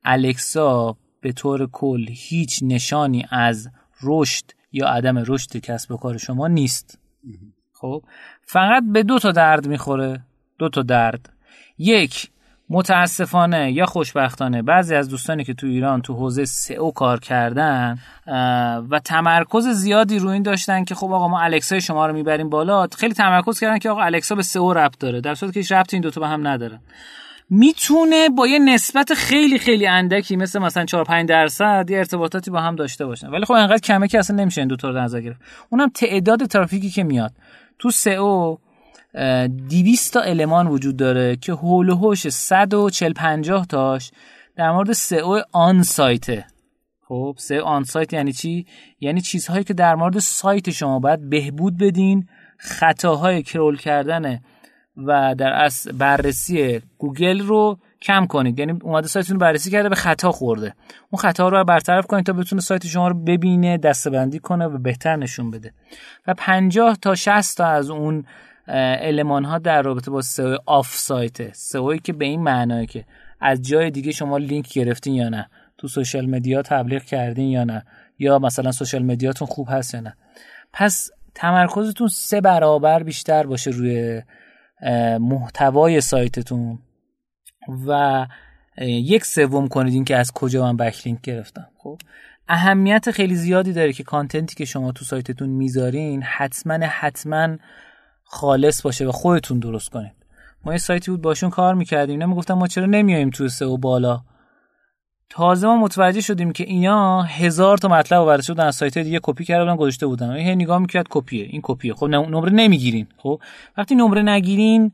[0.04, 3.70] الکسا به طور کل هیچ نشانی از
[4.04, 7.00] رشد یا عدم رشد کسب و کار شما نیست.
[7.74, 8.04] خب
[8.46, 10.22] فقط به دو تا درد می‌خوره.
[10.60, 11.30] دو تا درد.
[11.78, 12.30] یک
[12.70, 18.00] متاسفانه یا خوشبختانه بعضی از دوستانی که تو ایران تو حوزه سئو کار کردن
[18.90, 22.88] و تمرکز زیادی رو این داشتن که خب آقا ما الکسای شما رو می‌بریم بالا
[22.98, 25.22] خیلی تمرکز کردن که آقا الکسا به سئو ربط داره.
[25.22, 26.80] در صورتی که هیچ ربطی این دوتا به هم نداره
[27.50, 32.62] می‌تونه با یه نسبت خیلی خیلی اندکی مثل مثلا 4 5 درصد یه ارتباطاتی با
[32.62, 33.28] هم داشته باشن.
[33.28, 35.42] ولی خب انقدر کمه که اصلا نمیشه این دو تا رو نظر گرفت.
[35.70, 37.32] اونم تعداد ترافیکی که میاد.
[37.80, 38.58] تو سئو
[39.14, 44.12] 200 تا المان وجود داره که هول و هوش 140 50 تاش
[44.56, 46.46] در مورد سئو آن سایته.
[47.08, 48.66] خب سئو آن سایت یعنی چی؟
[49.00, 54.40] یعنی چیزهایی که در مورد سایت شما باید بهبود بدین خطاهای crawl کردن
[55.06, 58.60] و در اصل بررسی گوگل رو کم کنید.
[58.60, 60.74] یعنی اومده سایتتون رو بررسی کرده به خطا خورده.
[61.10, 65.16] اون خطا رو برطرف کنید تا بتونه سایت شما رو ببینه دسته‌بندی کنه و بهتر
[65.16, 65.74] نشون بده.
[66.28, 68.26] و 50 تا 60 تا از اون
[68.68, 71.54] المان ها در رابطه با سئو off-site.
[71.54, 73.06] سئویی که به این معناه که
[73.42, 75.50] از جای دیگه شما لینک گرفتین یا نه.
[75.78, 77.86] تو social media تبلیغ کردین یا نه.
[78.20, 80.16] یا مثلا سوشال مدیاتون خوب هست یا نه.
[80.74, 84.22] پس تمرکزتون سه برابر بیشتر باشه روی
[85.20, 86.80] محتوای سایتتون
[87.88, 88.28] و
[88.78, 91.68] یک سوم کنید این که از کجا من بکلینک گرفتم.
[91.78, 91.98] خب
[92.48, 97.58] اهمیت خیلی زیادی داره که کانتنتی که شما تو سایتتون می‌ذارین حتما حتما
[98.24, 100.16] خالص باشه و خودتون درست کنید.
[100.66, 102.30] ما یه سایتی بود باشون کار می‌کردیم.
[102.30, 104.22] می‌گفتن ما چرا نمیایم تو سئو بالا؟
[105.30, 109.46] تازه ما متوجه شدیم که اینا هزار تا مطلب برداشته بودن از سایت دیگه کپی
[109.46, 110.32] کرده بودن گذاشته بودن.
[110.32, 111.94] این نگاه می‌کرد کپیه این کپیه.
[111.94, 113.08] خب نمره نمی‌گیرین.
[113.18, 113.42] خب
[113.78, 114.92] وقتی نمره نگیرین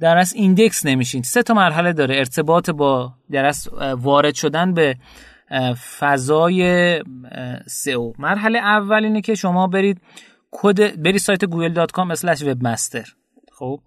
[0.00, 1.22] در اصل index نمیشین.
[1.22, 2.16] سه تا مرحله داره.
[2.16, 4.96] ارتباط با در اصل وارد شدن به
[5.98, 7.00] فضای
[7.66, 8.12] سئو.
[8.18, 10.00] مرحله اول اینه که شما برید
[10.50, 13.10] کد برید سایت google.com/webmaster
[13.58, 13.80] خب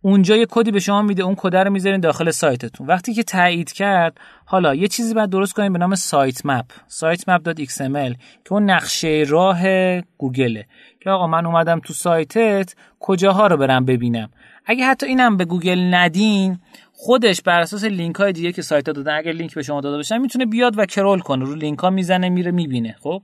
[0.00, 2.86] اونجا یه کدی به شما میده اون کد رو می‌ذارین داخل سایتتون.
[2.86, 6.64] وقتی که تایید کرد حالا یه چیزی باید درست کنیم به نام sitemap.
[6.86, 9.62] sitemap.xml که اون نقشه راه
[10.00, 10.66] گوگله.
[11.00, 14.30] که آقا من اومدم تو سایتت کجاها رو برم ببینم؟
[14.66, 16.58] اگه حتی اینم به گوگل ندین
[16.92, 19.96] خودش بر اساس لینک های دیگه که سایت ها دادن اگر لینک به شما داده
[19.96, 21.44] باشن می‌تونه بیاد و crawl کنه.
[21.44, 22.96] رو لینک ها می‌زنه میره می‌بینه.
[23.00, 23.22] خب؟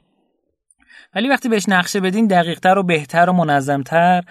[1.14, 4.22] ولی وقتی بهش نقشه بدین دقیقتر و بهتر و منظمتر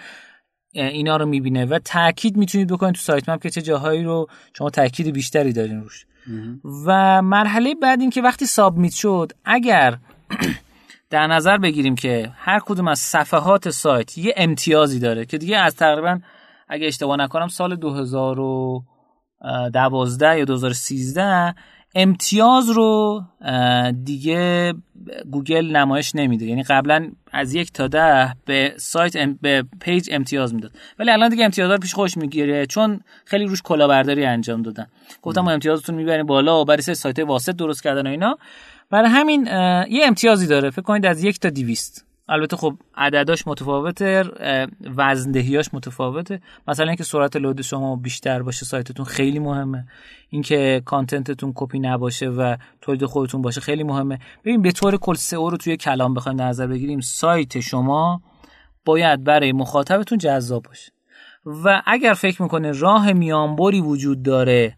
[0.72, 5.12] اینا رو می‌بینه و تاکید می‌تونید بکنید تو sitemap که چه جاهایی رو شما تاکید
[5.12, 6.06] بیشتری دارین روش.
[6.86, 9.98] و مرحله بعد این که وقتی submit شد اگر
[11.10, 15.76] در نظر بگیریم که هر کدوم از صفحات سایت یه امتیازی داره که دیگه از
[15.76, 16.20] تقریبا
[16.68, 21.54] اگه اشتباه نکنم سال 2012 یا 2013
[21.94, 23.22] امتیاز رو
[24.04, 24.74] دیگه
[25.30, 26.46] گوگل نمایش نمیده.
[26.46, 30.72] یعنی قبلا از یک تا ده به سایت به page امتیاز می‌داد.
[30.98, 34.86] ولی الان دیگه امتیازها پیش خودش می‌گیره چون خیلی روش کلاهبرداری انجام دادن.
[35.22, 38.38] گفتم ما امتیازتون می‌بریم بالا و برای سایت واسط درست کردن و اینا.
[38.90, 39.46] برای همین
[39.90, 40.70] یه امتیازی داره.
[40.70, 44.24] فکر کنید از یک تا دیویست البته خب عدداش متفاوته
[44.96, 46.40] وزندهیاش متفاوته.
[46.68, 49.86] مثلا اینکه سرعت لود شما بیشتر باشه سایتتون خیلی مهمه.
[50.30, 54.18] اینکه کانتنتتون کپی نباشه و تولید خودتون باشه خیلی مهمه.
[54.44, 58.22] ببین به طور کل سئو رو توی کلام بخوایم نظر بگیریم سایت شما
[58.84, 60.92] باید برای مخاطبتون جذاب باشه.
[61.64, 64.76] و اگر فکر می‌کنه راه میانبری وجود داره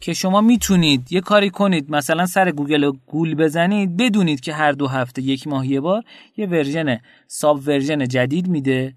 [0.00, 4.86] که شما می‌تونید یه کاری کنید مثلا سر گوگل گول بزنید بدونید که هر دو
[4.86, 6.02] هفته یک ماه یه بار
[6.36, 8.94] یه version sub version جدید میده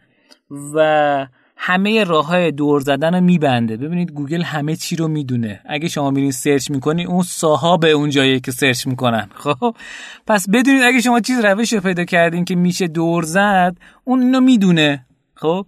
[0.74, 1.28] و
[1.62, 3.78] همه راه های دور زدن رو میبنده.
[3.78, 5.62] ببینید گوگل همه چی رو می‌دونه.
[5.66, 9.30] اگه شما میرین search می‌کنید اون ساها به اون جایی که search می‌کنن.
[9.36, 9.76] خب؟
[10.28, 14.40] پس بدونید اگه شما چیز روش رو پیدا کردین که میشه دور زد اون اینو
[14.40, 15.06] می‌دونه.
[15.36, 15.66] خب؟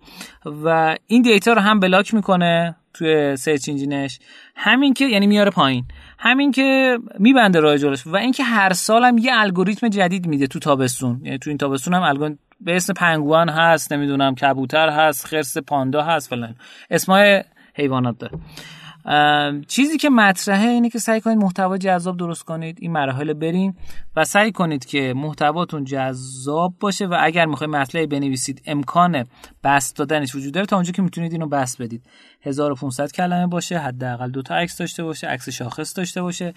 [0.63, 2.75] و این data رو هم block می‌کنه.
[2.93, 4.19] توی search engine ش.
[4.55, 5.85] همین که یعنی میاره پایین.
[6.19, 8.07] همین که میبنده راه جلوش.
[8.07, 11.21] و اینکه هر سال هم یه الگوریتم جدید میده تو تابستون.
[11.23, 16.03] یعنی تو این تابستون هم الگوریتم به اسم پنگوئن هست نمی‌دونم کبوتر هست خرس پاندا
[16.03, 16.55] هست فلان.
[16.91, 17.43] اسمای
[17.75, 18.37] حیوانات داره.
[19.67, 23.73] چیزی که مطرحه اینه که سعی کنید محتوا جذاب درست کنید این مراحل برین
[24.15, 29.25] و سعی کنید که محتواتون جذاب باشه و اگر می‌خواید مطلبی بنویسید امکان
[29.63, 30.65] بست دادنش وجود داره.
[30.65, 32.03] تا اونجا که می‌تونید اینو بست بدید.
[32.41, 36.53] 1500 کلمه باشه حداقل دو تا عکس داشته باشه عکس شاخص داشته باشه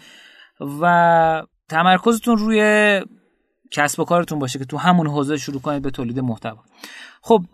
[0.80, 3.00] و تمرکزتون روی
[3.70, 6.62] کسب و کارتون باشه که تو همون حوزه شروع کنید به تولید محتوا.
[7.22, 7.44] خب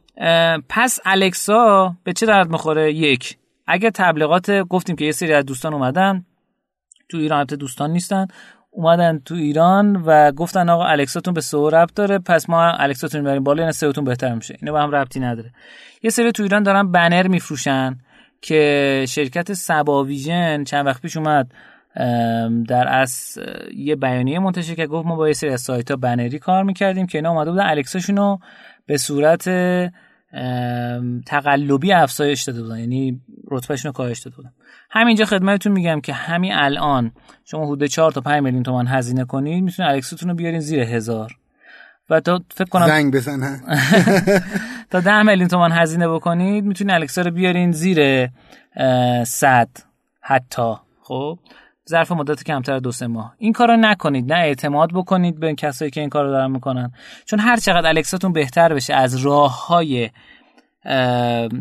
[0.69, 3.37] پس الکسا به چه درد می‌خوره؟ یک.
[3.71, 6.25] اگه تبلیغات گفتیم که یه سری از دوستان اومدن
[7.09, 8.27] تو ایران دوستان نیستن
[8.71, 13.45] اومدن تو ایران و گفتن آقا الکساتون به سئو ربط داره پس ما الکساتون می‌بریم
[13.45, 14.57] بالا یعنی سئوتون بهتر میشه.
[14.61, 15.53] اینو با هم ربطی نداره.
[16.03, 17.99] یه سری تو ایران دارن بنر میفروشن
[18.43, 21.53] که شرکت سبا ویژن چند وقت پیش اومد
[22.69, 23.39] در از
[23.75, 27.07] یه بیانیه منتشر که گفت ما با یه سری از سایت ها بنری کار می‌کردیم
[27.07, 28.39] که اینا اومده بودن الکساشون رو
[28.87, 29.49] به صورت
[31.27, 32.79] تقلبی افزایش داده بودن.
[32.79, 34.53] یعنی رتبهشون رو کاهش داده بودن.
[34.91, 37.13] همینجا خدمتتون میگم که همین الان
[37.45, 41.37] شما حدود 4 تا 5 میلیون تومان هزینه کنید می‌تونید الکساتون رو بیارین زیر هزار.
[42.11, 43.61] و تا فکر کنم زنگ بزنن.
[44.91, 48.29] تا 10 میلیون تومان هزینه بکنید می‌تونید الکسا رو بیارین زیر
[49.25, 49.69] 100
[50.21, 50.75] حتی.
[51.03, 51.39] خب؟
[51.91, 53.35] ظرف مدت کمتر دو سه ماه.
[53.39, 56.93] این کارو نکنید نه اعتماد بکنید به کسایی که این کارو دارن می‌کنن.
[57.25, 60.11] چون هر چقدر الکساتون بهتر بشه از راه های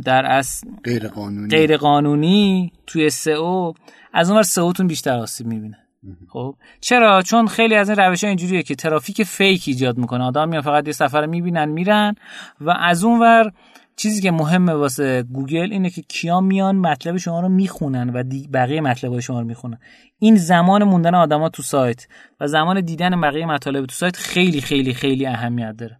[0.03, 3.73] در اصل غیر قانونی غیر قانونی توی سئو
[4.13, 5.77] از اونور سئوتون بیشتر آسیب می‌بینه.
[6.29, 10.23] خب؟ چرا؟ چون خیلی از این روش ها اینجوریه که ترافیک fake ایجاد می‌کنه.
[10.23, 12.15] آدم میان فقط یه صفحه می‌بینن میرن
[12.61, 13.51] و از اونور
[13.99, 18.81] چیزی که مهمه واسه گوگل اینه که کیا میان مطلب شما رو می‌خونن و بقیه
[18.81, 19.77] مطلب شما رو می‌خونن.
[20.19, 22.07] این زمان موندن آدما تو سایت
[22.39, 25.97] و زمان دیدن بقیه مطالب تو سایت خیلی خیلی خیلی اهمیت داره.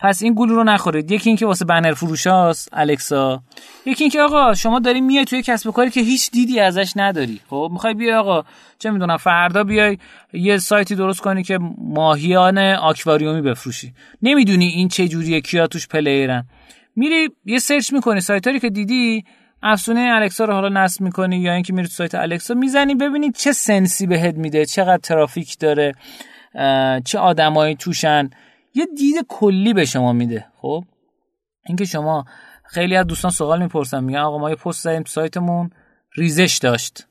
[0.00, 1.10] پس این گول رو نخورید.
[1.10, 3.42] یکی اینکه واسه بنر فروشاست الکسا.
[3.86, 7.40] یکی اینکه آقا شما داری میای توی کسب و کاری که هیچ دیدی ازش نداری.
[7.50, 8.44] خب می‌خوای بیای آقا
[8.78, 9.98] چه می‌دونم فردا بیای
[10.32, 13.92] یه سایتی درست کنی که ماهیان آکواریومی بفروشی.
[14.22, 16.46] نمی‌دونی این چه جوریه کیا توش player ن.
[16.96, 19.24] میری یه search می‌کنی سایتایی که دیدی
[19.62, 23.52] افزونه الکسا رو حالا نصب می‌کنی یا اینکه میری تو سایت الکسا می‌زنی ببینید چه
[23.52, 25.92] sense ی بهت میده چقدر ترافیک داره
[27.04, 28.30] چه آدمایی توشن.
[28.74, 30.84] یه دید کلی به شما میده خب؟
[31.66, 32.24] اینکه شما
[32.64, 35.70] خیلی از دوستان سوال می‌پرسن میگن آقا ما یه پست زدیم سایتمون
[36.16, 37.06] ریزش داشت.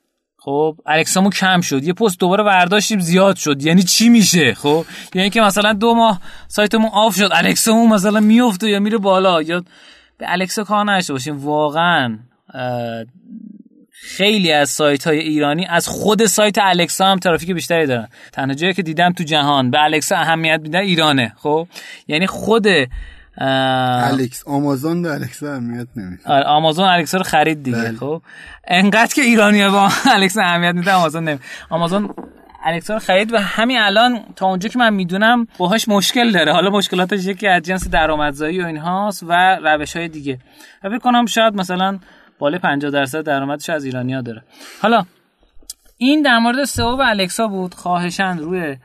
[0.45, 1.83] خب الکسامون کم شد.
[1.83, 3.63] یه پست دوباره برداشتیم زیاد شد.
[3.63, 7.29] یعنی چی میشه؟ خب یعنی که مثلا دو ماه سایتمون off شد.
[7.33, 9.41] الکسامون مثلا میفته یا میره بالا.
[9.41, 9.63] یا
[10.17, 11.37] به الکسا کار نداشته باشیم.
[11.37, 12.19] واقعا
[13.91, 18.07] خیلی از سایت های ایرانی از خود سایت الکسا هم ترافیک بیشتری دارن.
[18.31, 21.33] تنها جایی که دیدم تو جهان به الکسا اهمیت میدن ایرانه.
[21.37, 21.67] خب
[22.07, 22.67] یعنی خود
[23.37, 26.23] الکس آمازون به الکسا اهمیت نمیده.
[26.25, 27.97] آره آمازون الکسا رو خرید دیگه بله.
[27.97, 28.21] خب.
[28.67, 32.13] انقدر که ایرانی با الکسا اهمیت میده آمازون نمی آمازون
[32.65, 36.53] الکسا رو خرید و همین الان تا اونجا که من می‌دونم باهاش مشکل داره.
[36.53, 40.39] حالا مشکلاتش یکی از جنس درآمدزایی و اینهاست و روش های دیگه
[40.81, 41.99] فکر کنم شاید مثلا
[42.39, 44.43] بالای 50 درصد درآمدش از ایرانیا داره.
[44.81, 45.05] حالا
[45.97, 47.73] این در مورد سئو و الکسا بود.
[47.73, 48.77] خواهشند روی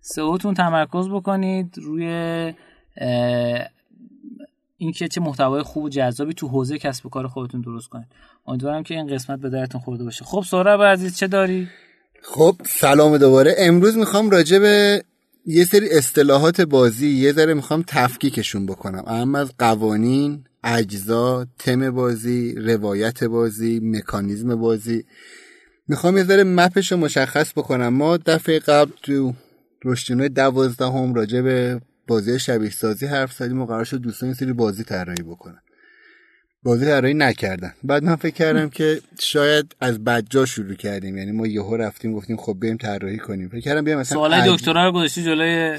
[0.00, 2.08] سئوتون تمرکز بکنید روی
[4.78, 8.06] اینکه چه محتوای خوب و جذابی تو حوزه کسب و کار خودتون درست کنید.
[8.46, 10.24] امیدوارم که این قسمت به درتون خورده باشه.
[10.24, 11.68] خب سهراب عزیز چه داری؟
[12.22, 13.54] خب سلام دوباره.
[13.58, 15.02] امروز می‌خوام راجع به
[15.46, 19.04] یه سری اصطلاحات بازی یه ذره می‌خوام تفکیکشون بکنم.
[19.06, 25.04] اما از قوانین اجزا تم بازی روایت بازی مکانیزم بازی.
[25.88, 27.88] می‌خوام یه ذره مپش رو مشخص بکنم.
[27.88, 29.34] ما دفعه قبل تو
[29.84, 34.52] رشدینوی دوازده هم راجع به بازی شبیه سازی حرف زدیم و قرار شد دوستان سری
[34.52, 35.60] بازی طراحی بکنن.
[36.62, 37.74] بازی طراحی نکردن.
[37.84, 41.18] بعد من فکر کردم که شاید از بدجا شروع کردیم.
[41.18, 43.48] یعنی ما یهو رفتیم گفتیم خب بریم طراحی کنیم.
[43.48, 45.78] فکر کردم بیام مثلا سوال دکترا رو گذاشتی جلوی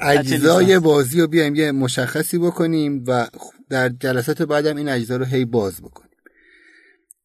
[0.00, 3.26] اجزای بازی رو بیایم یه مشخصی بکنیم و
[3.70, 6.11] در جلسات بعدم این اجزا رو هی باز بکنیم.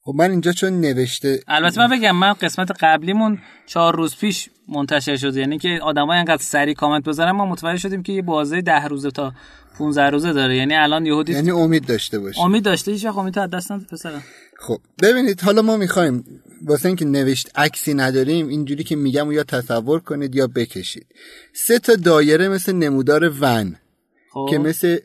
[0.08, 5.18] خب من اینجا چون نوشته البته من بگم من قسمت قبلیمون چهار روز پیش منتشر
[5.18, 5.38] شد.
[5.38, 9.12] یعنی که آدمای انقدر سری کامنت بذارن ما متوجه شدیم که یه بازی ده روزه
[9.12, 9.34] تا
[9.78, 10.56] 15 روزه داره.
[10.56, 14.24] یعنی الان یهودی یعنی امید داشته باشه امید داشته هیچ وقت امید از دست پسرم.
[14.60, 20.00] خب ببینید حالا ما می‌خوایم واسه اینکه نوشت عکسی نداریم اینجوری که میگم یا تصور
[20.00, 21.06] کنید یا بکشید.
[21.54, 23.76] سه تا دایره مثل نمودار ون.
[24.34, 24.48] خب.
[24.50, 24.98] که مثل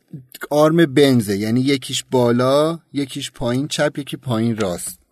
[0.50, 5.02] آرم بنزه یعنی یکیش بالا یکیش پایین چپ یکی پایین راست.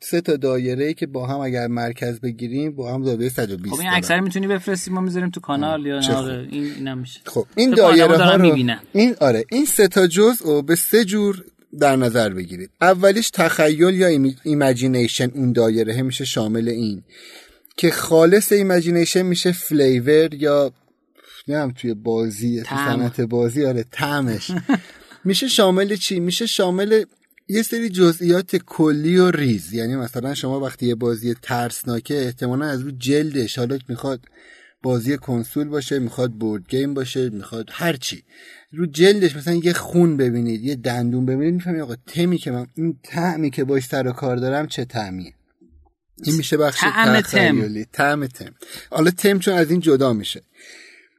[0.00, 3.80] سه تا دایره ای که با هم اگر مرکز بگیریم با هم زاویه 120 خب
[3.80, 7.20] این عکس رو می‌تونی بفرستیم ما می‌ذاریم تو کانال یا نه آره، این اینم میشه
[7.24, 11.44] خب این دایره ها رو این آره این سه تا جزء به سه جور
[11.80, 12.70] در نظر بگیرید.
[12.80, 14.06] اولیش تخیل یا
[14.44, 17.02] imagination اون دایره میشه شامل این.
[17.76, 20.72] که خالص imagination میشه flavor یا
[21.48, 24.50] نمی‌دونم توی بازی صنعت بازی آره تمش
[25.24, 27.04] میشه شامل چی؟ میشه شامل
[27.48, 29.72] یه سری جزئیات کلی و ریز.
[29.72, 34.20] یعنی مثلا شما وقتی یه بازی ترسناکه احتمالا از رو جلدش حالا می‌خواد
[34.82, 38.22] بازی کنسول باشه می‌خواد board game باشه می‌خواد هر چی.
[38.72, 42.98] رو جلدش مثلا یه خون ببینید یه دندون ببینید می‌فهمید آقا تمی که من این
[43.02, 45.34] طعمی که باش سر و کار دارم چه طعمیه؟
[46.24, 46.80] این میشه بخش
[47.92, 48.54] طعم تم.
[48.90, 50.42] حالا تم چون از این جدا میشه.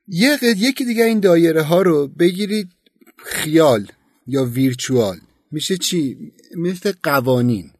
[0.07, 2.69] یه یکی دیگه این دایره ها رو بگیرید
[3.17, 3.87] خیال
[4.27, 5.17] یا ویرچوال.
[5.51, 7.71] میشه چی؟ مثل قوانین.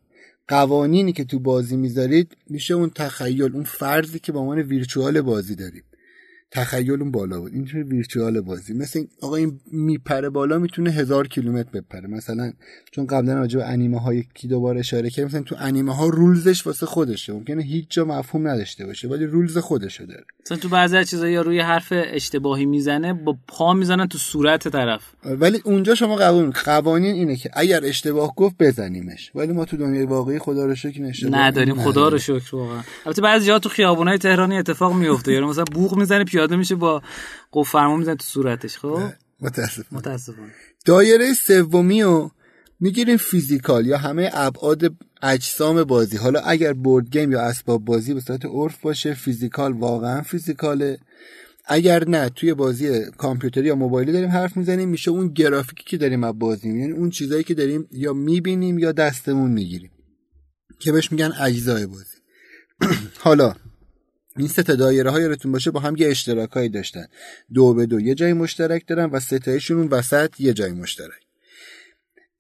[0.48, 5.56] قوانینی که تو بازی می‌ذارید میشه اون تخیل اون فرضی که با عنوان ویرچوال بازی
[5.56, 5.84] داریم
[6.52, 7.54] تخیل اون بالا بود.
[7.54, 8.74] این ویرچوال بازی.
[8.74, 12.08] مثل این آقا این میپره بالا می‌تونه هزار کیلومتر بپره.
[12.08, 12.54] مثلا
[12.92, 16.68] چون قبلا راجع به انیمه های کی دوباره اشاره کردیم مثلا تو انیمه ها رولزش
[16.68, 17.34] واسه خودشه.
[17.34, 20.24] ممکنه هیچ جا مفهوم نداشته باشه ولی رولز خودشو داره.
[20.46, 24.68] مثلا تو بعضی از چیزا یا روی حرف اشتباهی می‌زنه با پا می‌زنن تو صورت
[24.68, 25.02] طرف.
[25.26, 29.32] ولی اونجا شما قبول قوانین اینه که اگر اشتباه گفت بزنیمش.
[29.36, 31.76] ولی ما تو دنیای واقعی خدا رو شکر اشتباه نداریم.
[31.76, 32.80] خدا رو شکر واقعا.
[33.06, 37.02] البته بعضی جا تو خیابونای تهرانی اتفاق میفته یا مثلا بوق می‌زنه پیاده میشه با
[37.54, 39.00] قف فرما می‌زنه تو صورتش خب؟
[39.42, 40.52] متاسفم متاسفانه.
[40.86, 42.32] دایره سومی رو
[42.80, 46.18] می‌گیریم physical یا همه ابعاد اجسام بازی.
[46.18, 50.98] حالا اگر board game یا اسباب بازی به صورت عرف باشه physical واقعا physical ه.
[51.66, 56.24] اگر نه توی بازی کامپیوتری یا موبایلی داریم حرف می‌زنیم میشه اون گرافیکی که داریم
[56.24, 59.92] از بازی یعنی اون چیزایی که داریم یا می‌بینیم یا دستمون می‌گیریم.
[60.80, 62.18] که بهش میگن اجزای بازی.
[63.26, 63.54] حالا
[64.38, 67.06] این سه تا دایره های یادتون باشه با هم یه اشتراکایی داشتن.
[67.54, 69.20] دو به دو یه جای مشترک دارن و
[69.70, 71.22] اون وسط یه جای مشترک.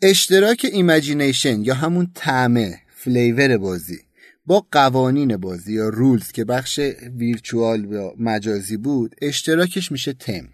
[0.01, 3.99] اشتراک imagination یا همون طعمه flavor بازی
[4.45, 6.79] با قوانین بازی یا rules که بخش
[7.17, 10.47] virtual یا مجازی بود اشتراکش میشه تم.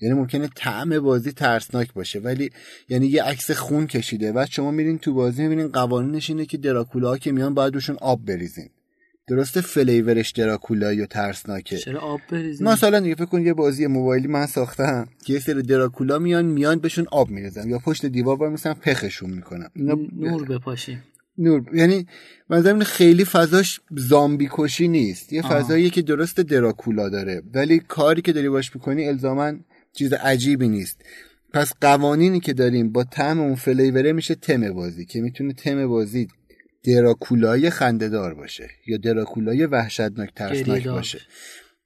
[0.00, 2.50] یعنی ممکنه طعم بازی ترسناک باشه ولی
[2.88, 7.18] یعنی یه عکس خون کشیده و شما میرین تو بازی می‌بینین قوانینش اینه که دراکولا
[7.18, 8.70] که میان باید روشون آب بریزین.
[9.30, 11.78] درسته فلیورش دراکولایی و ترسناکه.
[11.78, 15.08] چرا آب بریزین مثلا دیگه فکر کن یه بازی موبایلی من ساختم.
[15.24, 19.30] که یه سری دراکولا میان میان بهشون آب میریزم یا پشت دیوار وای میسن پخشون
[19.30, 21.04] می‌کنم اینا نور بپاشیم.
[21.38, 21.62] نور.
[21.74, 22.06] یعنی
[22.48, 25.32] من خیلی فضاش زامبی کشی نیست.
[25.32, 27.42] یه فضاییه که درست دراکولا داره.
[27.54, 29.52] ولی کاری که داری باش می‌کنی الزاما
[29.92, 31.02] چیز عجیبی نیست.
[31.52, 35.04] پس قوانینی که داریم با تم اون فلیوره میشه تم بازی.
[35.04, 36.28] که می‌تونه تم بازی
[36.84, 41.20] دراکولای خندهدار باشه یا دراکولای وحشتناک ترسناک باشه.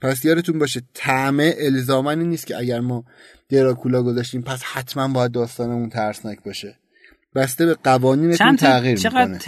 [0.00, 3.04] پس یادتون باشه طعمه الزامنی نیست که اگر ما
[3.48, 6.78] دراکولا گذاشتیم پس حتما باید داستانمون ترسناک باشه.
[7.34, 9.38] بسته به قوانینتون تغییر چقدر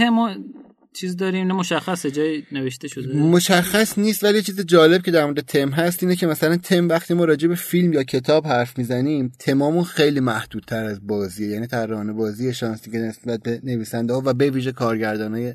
[0.96, 3.16] چیز داریم نه مشخصه جای نوشته شده.
[3.16, 7.14] مشخص نیست ولی چیز جالب که در مورد تم هست اینه که مثلا تم وقتی
[7.14, 11.48] ما راجع به فیلم یا کتاب حرف می‌زنیم تمامون خیلی محدودتر از بازیه.
[11.48, 15.54] یعنی طراحان بازی شانسی که نسبت به نویسنده ها و به ویژه کارگردانای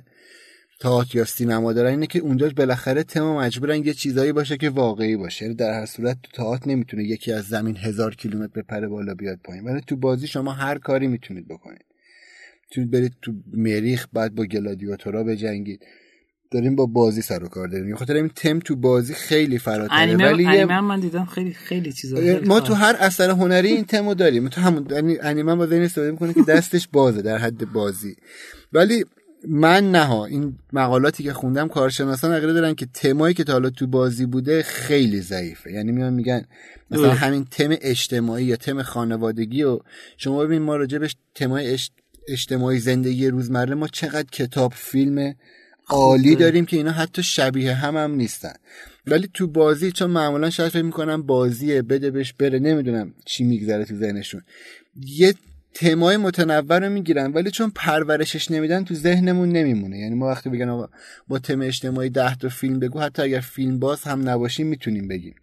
[0.79, 5.17] تئاتر یا سینما دارن اینه که اونجا بالاخره تم مجبورن یه چیزایی باشه که واقعی
[5.17, 5.45] باشه.
[5.45, 9.39] یعنی در هر صورت تو تئاتر نمی‌تونه یکی از زمین هزار کیلومتر بپره بالا بیاد
[9.43, 9.63] پایین.
[9.63, 11.90] ولی تو بازی شما هر کاری می‌تونید بکنید.
[12.71, 15.85] می‌تونید برید تو مریخ بعد با گلادیاتورا بجنگید
[16.51, 17.95] داریم با بازی سر و کار داریم.
[17.95, 20.15] خاطر این تم تو بازی خیلی فراتره.
[20.15, 24.47] ولی انیمه من دیدم خیلی خیلی چیزا ما تو هر اثر هنری این تمو داریم.
[24.47, 28.15] تو همون یعنی انیمه با این استفاده می‌کنه که دستش بازه در حد بازی.
[28.73, 29.05] ولی
[29.47, 33.87] من نه این مقالاتی که خوندم کارشناسان عقیده دارن که تمایی که تا حالا تو
[33.87, 35.71] بازی بوده خیلی ضعیفه.
[35.71, 36.45] یعنی میان میگن
[36.91, 39.79] مثلا همین تم اجتماعی یا تم خانوادگی و
[40.17, 41.67] شما ببین ما راجبش تمای
[42.27, 45.35] اجتماعی زندگی روزمره ما چقدر کتاب فیلم
[45.87, 46.65] عالی داریم.
[46.65, 48.53] که اینا حتی شبیه هم هم نیستن.
[49.07, 53.85] ولی تو بازی چون معمولا شاید فکر می‌کنم بازیه بده بهش بره نمی‌دونم چی میگذره
[53.85, 54.41] تو ذهنشون.
[55.05, 55.33] یه
[55.73, 59.99] تمای متنوع رو می‌گیرن ولی چون پرورشش نمیدن تو ذهنمون نمیمونه.
[59.99, 60.89] یعنی ما وقتی بگن آقا
[61.27, 65.35] با تم اجتماعی ده تا فیلم بگو حتی اگر فیلم باز هم نباشیم می‌تونیم بگیم.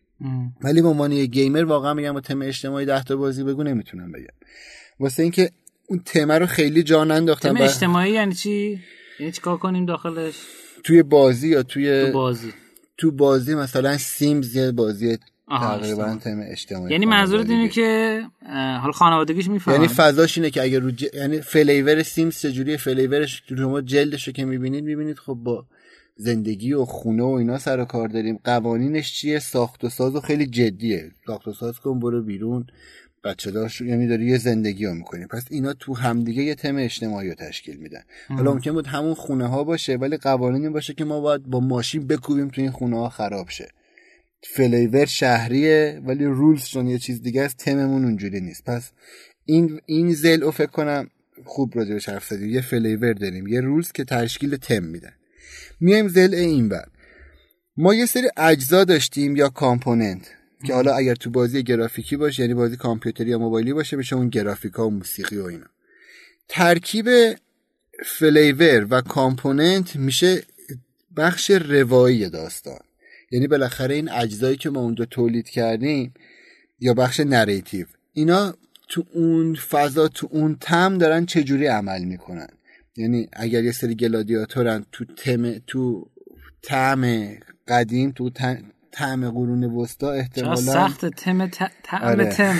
[0.63, 4.13] ولی به عنوان یه گیمر واقعا میگم با تم اجتماعی ده تا بازی بگو نمی‌تونم
[4.13, 4.35] بگم.
[5.01, 5.51] واسه اینکه
[5.89, 8.81] اون تمه رو خیلی جا ننداختن تم اجتماعی یعنی چی؟
[9.21, 10.35] یعنی چیکار کنیم داخلش؟
[10.85, 12.53] توی بازی یا توی تو بازی.
[12.97, 15.19] تو بازی مثلا سیمز یه بازی
[15.49, 18.23] تقریبا تم اجتماعی یعنی منظور اینه که
[18.83, 19.75] حال خانوادگیش می‌فهمم.
[19.75, 21.05] یعنی فضاش اینه که اگر رو ج...
[21.15, 25.67] یعنی فلیور سیمز چجوری فلیورش شما جلدش که می‌بینید می‌بینید خب با
[26.17, 28.41] زندگی و خونه و اینا سر و کار داریم.
[28.45, 31.11] قوانینش چیه؟ ساخت و ساز و خیلی جدیه.
[31.27, 32.67] ساخت و ساز کن برو بیرون.
[33.25, 35.27] بچه داشت یعنی داری یه زندگی ها می‌کنی.
[35.27, 38.03] پس اینا تو همدیگه یه تم اجتماعی رو تشکیل میدن.
[38.29, 42.07] حالا ممکن بود همون خونه ها باشه ولی قوانینی باشه که ما باید با ماشین
[42.07, 43.69] بکوبیم تو این خونه ها خراب شه.
[44.43, 48.65] flavor شهریه ولی rules چون یه چیز دیگه است تممون اونجوری نیست.
[48.65, 48.91] پس
[49.45, 51.11] این این ضلع رو فکر کنم
[51.45, 52.51] خوب راجبش حرف زدیم.
[52.51, 55.13] یه flavor داریم یه rules که تشکیل تم میدن.
[55.81, 56.85] میایم ضلع این بر
[57.77, 60.38] ما یه سری اجزا داشتیم یا component.
[60.67, 64.29] که حالا اگر تو بازی گرافیکی باشه یعنی بازی کامپیوتری یا موبایلی باشه میشه اون
[64.29, 65.67] گرافیکا و موسیقی و اینا.
[66.49, 67.09] ترکیب
[68.07, 70.43] flavor و component میشه
[71.17, 72.81] بخش روایی داستان.
[73.31, 76.15] یعنی بالاخره این اجزایی که ما اونجا تولید کردیم
[76.81, 78.55] یا بخش narrative اینا
[78.89, 82.49] تو اون فضا تو اون تم دارن چجوری عمل می‌کنن؟
[82.97, 86.11] یعنی اگر یه سری گلادیاتورن تو تم تو
[86.63, 87.33] تم
[87.69, 88.31] قدیم تو
[88.93, 91.71] تم قرون وسطا احتمالا سخت تم تم
[92.03, 92.25] آره.
[92.25, 92.55] تم.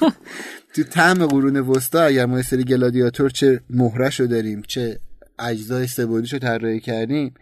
[0.74, 4.98] تو تم قرون وسطا اگر ما یه سری گلادیاتور چه مهره‌شو داریم چه
[5.38, 7.34] اجزای سه بعدیشو طراحی کردیم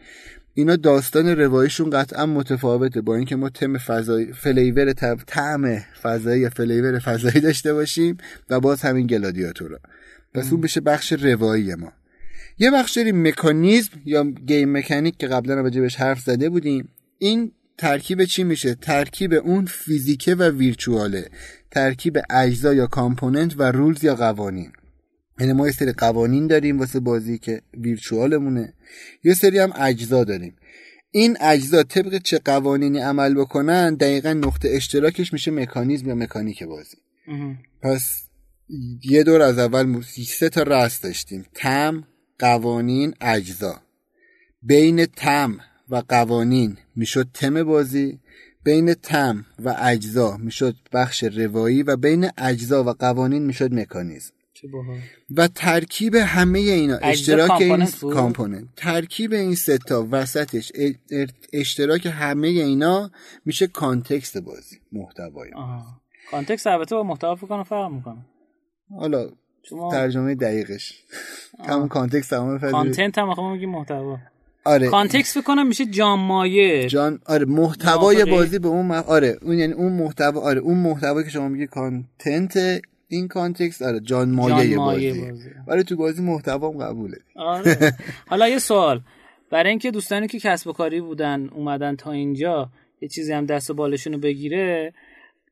[0.55, 3.01] اینا داستان روایشون قطعا متفاوته.
[3.01, 4.93] با اینکه ما تم فضایی flavor
[5.27, 8.17] طعم فضایی یا flavor فضایی داشته باشیم
[8.51, 9.79] و باز همین گلادیاتورا.
[10.35, 11.93] پس اون بشه بخش روایی ما.
[12.59, 16.89] یه بخش داریم مکانیزم یا game mechanic که قبلا راجع بهش حرف زده بودیم.
[17.19, 21.31] این ترکیب چی میشه؟ ترکیب اون فیزیکه و virtual ه.
[21.71, 24.73] ترکیب اجزا یا component و rules یا قوانین.
[25.41, 28.75] یعنی ما یه سری قوانین داریم واسه بازی که ویرچوالمونه.
[29.25, 30.57] یه سری هم اجزا داریم.
[31.11, 36.97] این اجزا طبق چه قوانینی عمل بکنن؟ دقیقا نقطه اشتراکش میشه مکانیزم یا مکانیک بازی.
[37.83, 38.25] پس
[39.03, 41.47] یه دور از اول سه تا رست داشتیم.
[41.55, 42.05] تم
[42.39, 43.81] قوانین اجزا.
[44.63, 45.59] بین تم
[45.89, 46.77] و قوانین.
[46.97, 48.21] می‌شد تم بازی
[48.65, 50.37] بین تم و اجزا.
[50.37, 53.47] می‌شد بخش روایی و بین اجزا و قوانین.
[53.47, 54.33] می‌شد مکانیزم.
[55.37, 56.97] و ترکیب همه اینا.
[56.97, 60.73] اشتراک این component ترکیب این سه تا وسطش.
[61.53, 63.11] اشتراک همه اینا
[63.45, 64.77] میشه context بازی.
[64.93, 65.51] محتوای
[66.31, 68.27] context البته با محتوا فکر فرق می‌کنه.
[68.99, 69.29] حالا
[69.63, 69.93] شما...
[69.93, 70.93] ترجمه دقیقش.
[71.69, 74.19] همون context هم content هم میگیم محتوا.
[74.65, 74.89] آره.
[74.89, 79.73] context فکر کنم میشه جان مایه جان آره محتوای بازی به اون آره اون یعنی
[79.73, 84.77] اون محتوا آره اون محتوایی که شما میگی content این context آره جان مایه, جان
[84.77, 85.31] مایه بازی.
[85.31, 85.51] بازی.
[85.67, 87.17] ولی تو بازی محتوام قبوله.
[87.37, 87.93] آره.
[88.31, 89.01] حالا یه سوال.
[89.51, 93.71] برای اینکه دوستانی که کسب و کاری بودن اومدن تا اینجا یه چیزی هم دست
[93.71, 94.93] و بالشون رو بگیره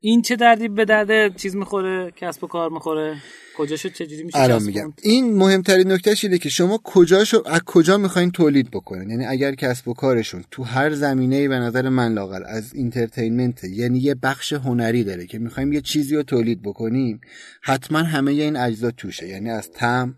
[0.05, 3.17] این چه دردی به درد چیز می‌خوره؟ کسب و کار می‌خوره؟
[3.57, 4.93] کجاشو چجوری میشه الان میگم.
[5.03, 9.89] این مهمترین نکتهش اینه که شما کجاشو از کجا می‌خواین تولید بکنین؟ یعنی اگر کسب
[9.89, 14.53] و کارشون تو هر زمینه به نظر من اگر غیر از entertainment یعنی یه بخش
[14.53, 17.21] هنری داره که می‌خوایم یه چیزی رو تولید بکنیم
[17.63, 19.29] حتما همه این اجزا توشه.
[19.29, 20.15] یعنی از تم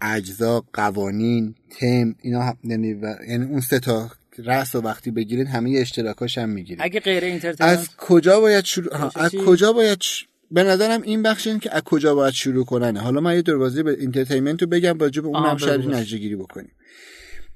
[0.00, 6.38] اجزا قوانین تم اینا یعنی, یعنی اون سه تا رأس و وقتی بگیرین همه اشتراکاش
[6.38, 10.26] هم می‌گیرین اگه غیر entertainment از کجا باید شروع از کجا باید ش...
[10.50, 12.96] به نظرم این بخش این که از کجا باید شروع کنن.
[12.96, 16.36] حالا من یه دروازه به entertainment رو بگم راجع به اون هم شرح نتیجه گیری
[16.36, 16.72] بکنیم.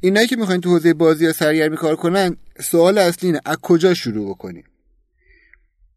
[0.00, 3.94] اینایی که می‌خواین تو حوزه بازی یا سرگرمی کار کنن سوال اصلی اینه از کجا
[3.94, 4.64] شروع بکنیم؟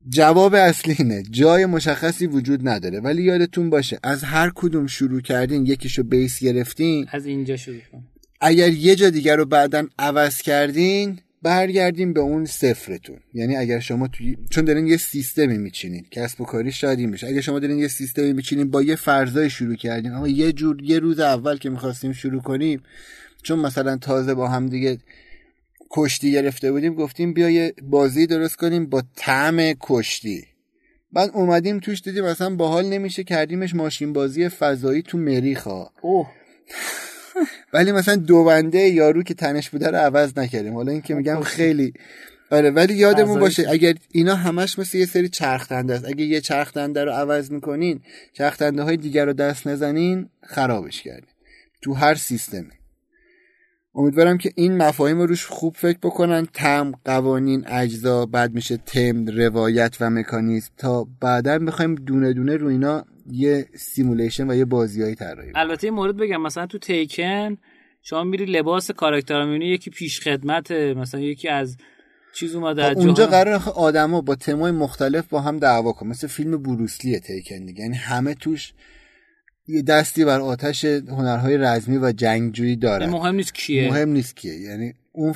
[0.10, 5.66] جواب اصلی اینه جای مشخصی وجود نداره ولی یادتون باشه از هر کدوم شروع کردین
[5.66, 8.04] یکیشو بیس گرفتین از اینجا شروع کن.
[8.42, 13.20] اگر یه جا دیگر رو بعدا عوض کردین برگردیم به اون صفرتون.
[13.34, 16.06] یعنی اگر شما توی چون دارین یه سیستمی میچینین.
[16.12, 17.28] کسب و کاری شاید این بشه.
[17.28, 20.12] اگر شما دارین یه سیستمی میچینین با یه فرضای شروع کردین.
[20.12, 22.84] اما یه جور یه روز اول که می‌خواستیم شروع کنیم
[23.44, 24.98] چون مثلا تازه با هم دیگه
[25.92, 30.44] کشتی گرفته بودیم گفتیم بیا یه بازی درست کنیم با طعم کشتی.
[31.14, 33.24] بعد اومدیم توش دیدیم مثلا باحال نمیشه.
[33.24, 36.28] کردیمش ماشین بازی فضایی تو مریخا اوه.
[37.74, 40.74] ولی مثلا دو بنده یارو که تنش بوده رو عوض نکردیم.
[40.74, 41.94] حالا این که میگم خیلی.
[42.52, 46.06] آره ولی یادمون باشه اگر اینا همش مثل یه سری چرخ است.
[46.06, 48.00] اگه یه چرخ رو عوض می‌کنین
[48.34, 51.30] چرخ های دیگر رو دست نزنین خرابش کردین.
[51.82, 52.81] تو هر سیستمی.
[53.96, 56.48] امیدوارم که این مفاهیم رو روش خوب فکر بکنن.
[56.54, 60.70] تم قوانین اجزا بعد میشه تم روایت و مکانیزم.
[60.78, 65.92] تا بعدا بخوایم دونه دونه رو اینا یه simulation و یه بازیایی طراحی البته یه
[65.92, 66.42] مورد بگم.
[66.42, 67.58] مثلا تو Tekken
[68.02, 71.78] شما میری لباس کاراکتر می‌بینی یکی پیش خدمت مثلا یکی از
[72.34, 76.10] چیز اومده خب اونجا قرار آدما با تمای مختلف با هم دعوا کنن.
[76.10, 77.82] مثل فیلم بروسلی Tekken دیگه.
[77.84, 78.74] یعنی همه توش
[79.68, 83.90] یه دستی بر آتش هنرهای رزمی و جنگجویی داره مهم نیست کیه.
[83.90, 84.60] مهم نیست کیه.
[84.60, 85.36] یعنی اون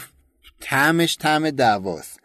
[0.61, 2.19] تعمش تعم دعواست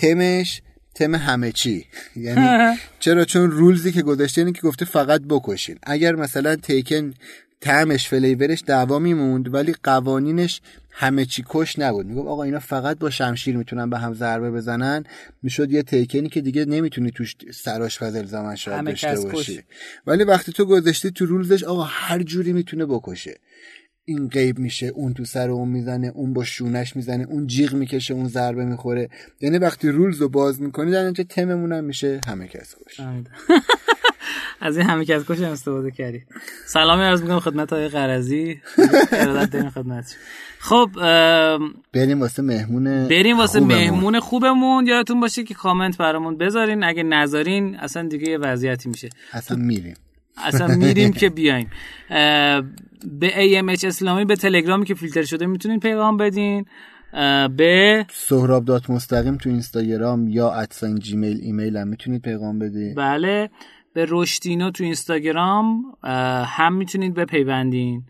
[0.00, 0.62] تمش
[0.94, 1.86] تم همه چی.
[2.16, 5.78] یعنی چرا؟ چون رولزی که گذاشته اینه که گفته فقط بکشین.
[5.82, 7.14] اگر مثلا تیکن
[7.60, 12.06] تعمش فلیورش دعوا میموند ولی قوانینش همه چی کش نبود.
[12.06, 15.04] میگم آقا اینا فقط با شمشیر می‌تونن به هم ضربه بزنن.
[15.42, 19.62] می‌شد یه تیکنی که دیگه نمی‌تونی توش سراش فضل زمان شاید داشته باشی.
[20.06, 23.40] ولی وقتی تو گذاشتی تو رولزش آقا هر جوری می‌تونه بکشه.
[24.04, 28.14] این غیب میشه اون تو سر اون می‌زنه اون با شونش می‌زنه اون جیغ می‌کشه
[28.14, 29.08] اون ضربه می‌خوره.
[29.40, 33.00] یعنی وقتی رولز رو باز می‌کنی در اینجا تممون هم میشه همه کس کش.
[34.60, 36.22] از این همه کس کش استفاده کردی.
[36.66, 38.60] سلامی عرض می‌کنم خدمت های قرضی.
[39.74, 40.16] خدمت
[40.58, 40.90] خب
[41.92, 43.60] بریم واسه مهمون بریم واسه.
[43.60, 44.86] مهمون خوبمون.
[44.86, 46.84] یادتون باشه که کامنت برامون بذارین.
[46.84, 49.08] اگه نذارین اصلا دیگه یه وضعیتی میشه.
[49.32, 49.94] اصلا میریم.
[50.36, 51.70] اصلا میریم که بیایم.
[53.04, 56.64] به AMH اسلامی به تلگرامی که فیلتر شده می‌تونین پیغام بدین.
[57.56, 62.94] به سهراب dot مستقیم تو اینستاگرام یا at sign Gmail ایمیل هم می‌تونید پیغام بدین.
[62.94, 63.50] بله.
[63.98, 65.82] به رشدینو تو اینستاگرام
[66.46, 68.02] هم می‌تونید بپیوندین.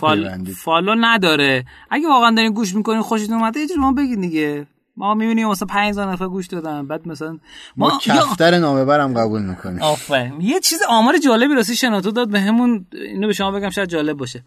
[0.00, 0.44] فال...
[0.44, 1.64] follow نداره.
[1.90, 4.66] اگه واقعا دارین گوش می‌کنین خوشتون اومده به ما بگید دیگه.
[4.96, 7.38] ما می‌بینیم مثلا 5000 نفر گوش دادن بعد مثلا
[7.76, 9.82] ما, ما کفتر نامه برم قبول می‌کنیم.
[9.82, 10.40] آفرین.
[10.40, 14.16] یه چیز آمار جالبی راستی شناتو داد به همون اینو به شما بگم شاید جالب
[14.16, 14.44] باشه.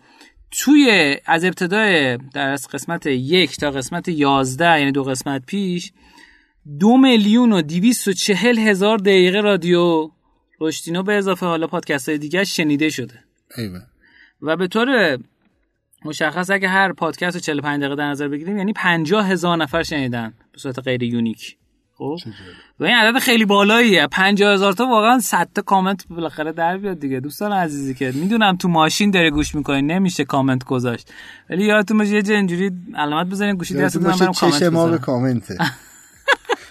[0.52, 5.91] توی از ابتدای در قسمت یک تا قسمت یازده یعنی دو قسمت پیش
[6.80, 10.10] دو میلیون و دیویست و چهل هزار دقیقه رادیو
[10.62, 13.20] رشتینو به اضافه حالا پادکست های دیگه شنیده شده.
[13.58, 13.82] ایوه.
[14.41, 15.18] و به طور
[16.06, 20.34] مشخص اگه هر پادکست رو 45 دقیقه در نظر بگیریم یعنی 50 هزار نفر شنیدن
[20.51, 21.58] به صورت غیر یونیک.
[21.97, 22.18] خب؟
[22.80, 24.08] و این عدد خیلی بالاییه.
[24.08, 27.20] 50 هزار تا واقعا 100 تا کامنت بالاخره در بیاد دیگه.
[27.20, 31.14] دوستان عزیزی که می‌دونم تو ماشین داره گوش می‌کنی نمیشه کامنت گذاشت.
[31.49, 35.58] ولی یادتون باشه یه جا اینجوری علامت بزنین گوشی دستتون برم کامنت ما به کامنته.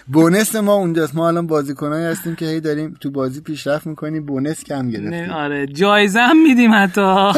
[0.07, 1.15] بونس ما اونجاست.
[1.15, 5.29] ما الان بازیکنایی هستیم که هی داریم تو بازی پیشرفت می‌کنیم بونس کم گرفتیم.
[5.29, 7.01] آره جایزه هم میدیم حتی.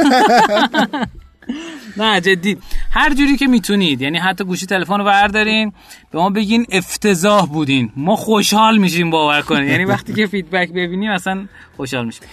[1.97, 2.57] نه جدی.
[2.91, 4.01] هر جوری که می‌تونید.
[4.01, 5.71] یعنی حتی گوشی تلفن رو بردارین
[6.11, 7.91] به ما بگین افتضاح بودین.
[7.95, 11.47] ما خوشحال میشیم باور کنید یعنی وقتی که feedback ببینیم اصلا
[11.77, 12.23] خوشحال میشیم.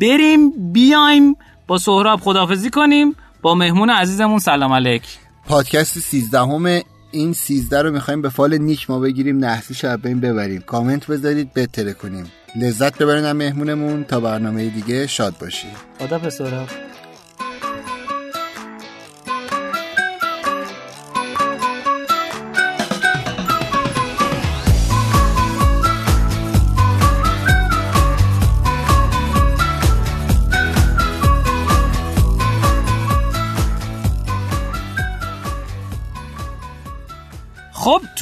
[0.00, 3.14] بریم بیایم با سهراب خدافظی کنیم.
[3.42, 5.02] با مهمون عزیزمون سلام علیک.
[5.46, 6.38] پادکست 13
[7.12, 10.60] این 13 رو می‌خوایم به فال نیک ما بگیریم نحسیشو از بین ببریم.
[10.60, 12.32] کامنت بذارید بهتره کنیم.
[12.56, 14.04] لذت ببرین مهمونمون.
[14.04, 15.70] تا برنامه دیگه شاد باشید.
[15.98, 16.68] خدا سهراب.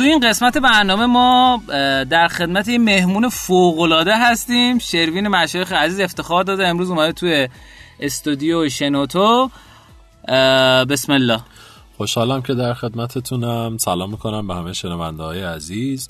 [0.01, 1.63] تو این قسمت برنامه ما
[2.11, 4.79] در خدمت یه مهمون فوقلاده هستیم.
[4.79, 7.49] شروین مشایخ عزیز افتخار داده امروز اومده توی
[8.01, 9.51] استودیو شنوتو.
[10.89, 11.41] بسم الله.
[11.97, 13.77] خوشحالم که در خدمتتونم.
[13.79, 16.09] سلام می‌کنم به همه شنونده های عزیز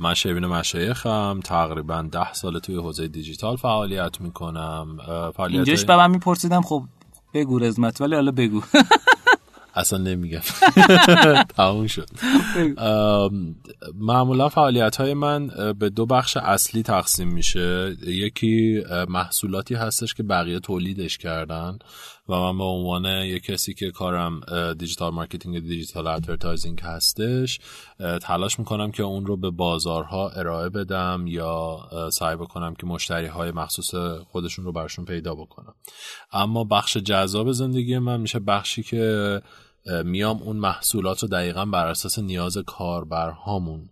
[0.00, 1.40] من شروین مشایخم.
[1.44, 4.98] تقریبا ده سال توی حوزه دیجیتال فعالیت می‌کنم.
[5.36, 6.82] فعالیت اینجاش به من میپرسیدم خب
[7.34, 8.62] بگو رزمت ولی حالا بگو.
[9.80, 10.40] اصلا نمیگم.
[11.56, 12.08] تموم شد.
[13.94, 17.96] معمولا فعالیت های من به دو بخش اصلی تقسیم میشه.
[18.06, 21.78] یکی محصولاتی هستش که بقیه تولیدش کردن
[22.28, 24.40] و من به عنوان یک کسی که کارم
[24.78, 27.60] digital marketing digital advertising هستش
[28.22, 31.78] تلاش می‌کنم که اون رو به بازارها ارائه بدم یا
[32.12, 35.74] سعی بکنم که مشتری های مخصوص خودشون رو برشون پیدا بکنم.
[36.32, 39.40] اما بخش جذاب زندگی من میشه بخشی که
[40.04, 43.90] میام اون محصولات رو دقیقا بر اساس نیاز کاربرهامون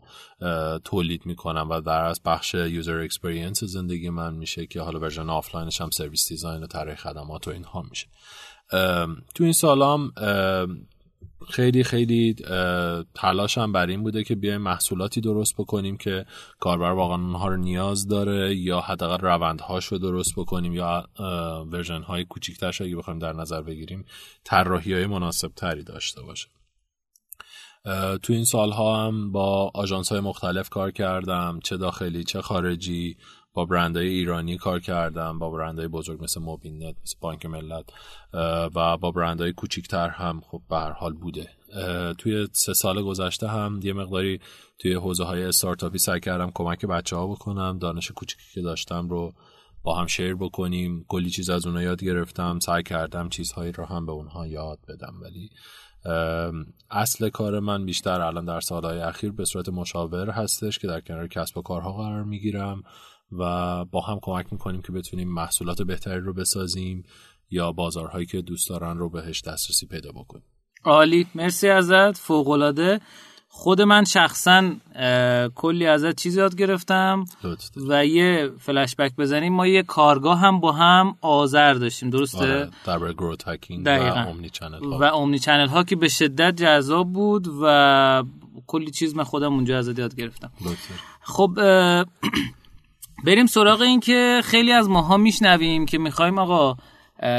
[0.85, 5.70] تولید می‌کنم و در از بخش user experience زندگی من میشه که حالا version offline
[5.70, 8.07] ش هم service design و طراحی خدمات و اینها میشه.
[9.35, 10.13] تو این سالها
[11.51, 12.35] خیلی خیلی
[13.15, 16.27] تلاشم بر این بوده که بیایم محصولاتی درست بکنیم که
[16.61, 21.09] کاربر واقعا اونها رو نیاز داره یا حداقل روندهاش رو درست بکنیم یا
[21.73, 24.05] version های کوچیکترش اگه بخوایم در نظر بگیریم
[24.45, 26.49] طراحی های مناسب تری داشته باشه.
[28.23, 33.17] تو این سالها هم با آژانس های مختلف کار کردم چه داخلی چه خارجی.
[33.59, 37.85] با برندهای ایرانی کار کردم با برندهای بزرگ مثل موبین نت مثل بانک ملت
[38.75, 41.49] و با برندهای کوچیکتر هم خب به هر حال بوده.
[42.19, 44.41] توی سه سال گذشته هم یه مقداری
[44.79, 49.33] توی حوزه های استارتاپی سعی کردم کمک بچه ها بکنم دانش کوچیکی که داشتم رو
[49.83, 51.05] با هم شیر بکنیم.
[51.09, 55.15] کلی چیز از اونها یاد گرفتم سعی کردم چیزهایی رو هم به اونها یاد بدم.
[55.23, 55.51] ولی
[56.91, 61.29] اصل کار من بیشتر الان در سالهای اخیر به صورت مشاور هستش که در کنار
[61.29, 62.83] کسب و کارها قرار می‌گیرم.
[63.33, 67.05] و با هم کمک می‌کنیم که بتونیم محصولات بهتری رو بسازیم
[67.51, 70.45] یا بازارهایی که دوست دارن رو بهش دسترسی پیدا بکنیم.
[70.85, 71.27] عالی.
[71.35, 72.17] مرسی ازت.
[72.19, 73.01] فوقالعاده.
[73.51, 74.71] خود من شخصا
[75.55, 77.25] کلی ازت چیز یاد گرفتم
[77.89, 79.53] و یه فلشبک بزنیم.
[79.53, 83.51] ما یه کارگاه هم با هم آذر داشتیم درسته؟ آره، در گروت و
[83.91, 84.99] اومنی چنل ها.
[84.99, 88.25] و اومنی چنل ها که به شدت جذاب بود و
[88.67, 90.51] کلی چیز من خودم اونجا ازت یاد گرفتم.
[91.21, 91.51] خب
[93.25, 96.77] بریم سراغ این که خیلی از ماها میشنویم که می‌خوایم آقا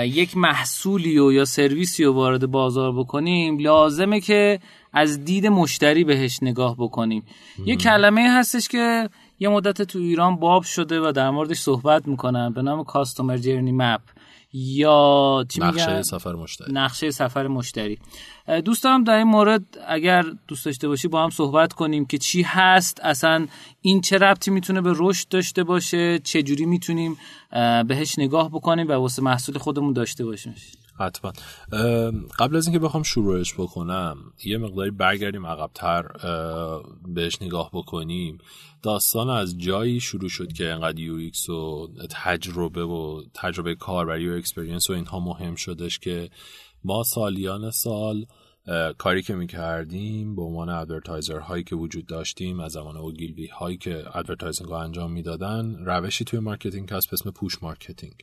[0.03, 3.57] یک محصولی و یا سرویسی رو وارد بازار بکنیم.
[3.57, 4.59] لازمه که
[4.93, 7.23] از دید مشتری بهش نگاه بکنیم.
[7.65, 9.09] یه کلمه هستش که
[9.39, 13.71] یه مدت تو ایران باب شده و در موردش صحبت می‌کنن به نام کاستومر جرنی
[13.71, 14.01] مپ
[14.53, 16.73] یا چی نقشه سفر مشتری.
[16.73, 17.99] نقشه سفر مشتری.
[18.65, 22.41] دوست دارم در این مورد اگر دوست داشته باشی با هم صحبت کنیم که چی
[22.41, 23.47] هست اصلا
[23.81, 27.17] این چه ربطی می‌تونه به رشد داشته باشه چه جوری می‌تونیم
[27.87, 30.55] بهش نگاه بکنیم و واسه محصول خودمون داشته باشیم
[30.99, 31.33] حتما.
[32.39, 36.05] قبل از اینکه بخوام شروعش بکنم یه مقداری برگردیم عقبتر
[37.07, 38.37] بهش نگاه بکنیم.
[38.81, 44.89] داستان از جایی شروع شد که انقدر UX و تجربه و تجربه کار و experience
[44.89, 46.29] و اینها مهم شدش که
[46.83, 48.25] ما سالیان سال
[48.97, 54.17] کاری که می‌کردیم به عنوان advertiser هایی که وجود داشتیم از زمان اوگیلوی هایی که
[54.17, 58.13] advertising رو انجام می‌دادن روشی توی marketing هست به اسم push marketing.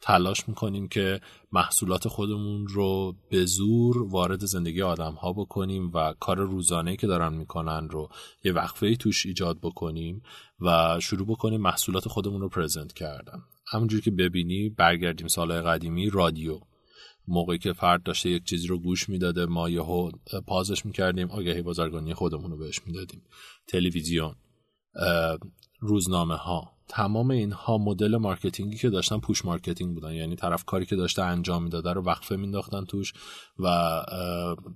[0.00, 1.20] تلاش می‌کنیم که
[1.52, 7.32] محصولات خودمون رو به زور وارد زندگی آدم ها بکنیم و کار روزانه که دارن
[7.32, 8.08] می‌کنن رو
[8.44, 10.22] یه وقفه توش ایجاد بکنیم
[10.60, 13.42] و شروع بکنیم محصولات خودمون رو present کردن.
[13.66, 16.60] همونجور که ببینی برگردیم سالهای قدیمی رادیو.
[17.28, 20.10] موقعی که فرد داشته یک چیزی رو گوش می‌داده ما یهو
[20.46, 23.22] pause ش می‌کردیم آگهی بازرگانی خودمون رو بهش می‌دادیم.
[23.68, 24.34] تلویزیون
[25.80, 30.12] روزنامه ها تمام اینها مدل marketing ی که داشتن push marketing بودن.
[30.12, 33.12] یعنی طرف کاری که داشته انجام می‌داده رو وقفه مینداختن توش
[33.58, 34.02] و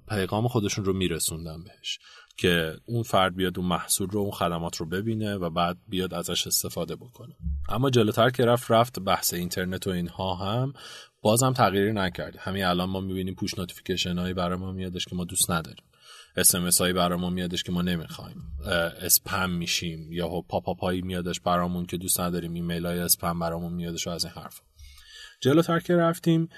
[0.09, 1.99] پیغام خودشون رو میرسوندن بهش
[2.37, 6.47] که اون فرد بیاد اون محصول رو اون خدمات رو ببینه و بعد بیاد ازش
[6.47, 7.35] استفاده بکنه.
[7.69, 10.73] اما جلوتر که رفت رفت بحث اینترنت و اینها هم.
[11.23, 12.37] بازم تغییری نکرد.
[12.37, 15.85] همین الان ما می‌بینیم push notification هایی برای ما میادش که ما دوست نداریم.
[16.37, 18.43] SMS هایی برامون میادش که ما نمی‌خوایم.
[19.01, 22.55] اسپم میشیم یا pop up هایی میادش برامون که دوست نداریم.
[22.55, 24.61] ایمیل های اسپم برامون میادش از این حرف
[25.41, 26.49] جلوتر که رفتیم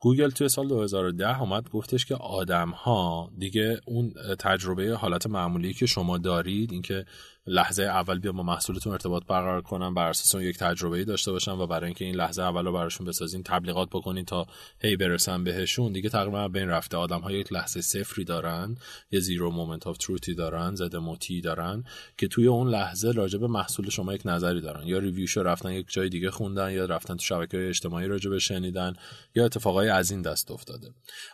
[0.00, 5.86] گوگل توی سال 2010 اومد گفتش که آدم ها دیگه اون تجربه حالت معمولی که
[5.86, 7.04] شما دارید اینکه
[7.46, 11.52] لحظه اول بیا با محصولتون ارتباط برقرار کنن بر اساس اون یک تجربه داشته باشن
[11.52, 14.46] و برای اینکه این لحظه اول رو براشون بسازین تبلیغات بکنین تا
[14.80, 15.92] هی برسن بهشون.
[15.92, 18.76] دیگه تقریبا بین رفته آدم ها یک لحظه صفری دارن
[19.10, 21.84] یه zero moment of truth ی دارن ZMOT ی دارن
[22.18, 24.86] که توی اون لحظه راجع به محصول شما یک نظری دارن.
[24.86, 28.38] یا review شو رفتن یک جای دیگه خوندن یا رفتن تو شبکه اجتماعی راجع به
[28.38, 28.92] شنیدن
[29.34, 30.88] یا اتفاقای از این دست افتاده.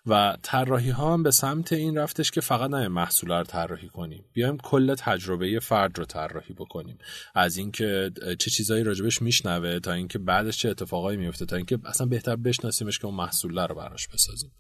[0.07, 4.25] و طراحی ها هم به سمت این رفتش که فقط نه محصول رو طراحی کنیم.
[4.33, 6.99] بیایم کل تجربه فرد رو طراحی بکنیم.
[7.35, 12.07] از اینکه چه چیزایی راجبش میشنوه تا اینکه بعدش چه اتفاقایی میفته تا اینکه اصلا
[12.07, 14.53] بهتر بشناسیمش که اون محصول رو براش بسازیم.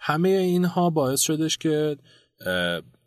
[0.00, 1.96] همه اینها باعث شدش که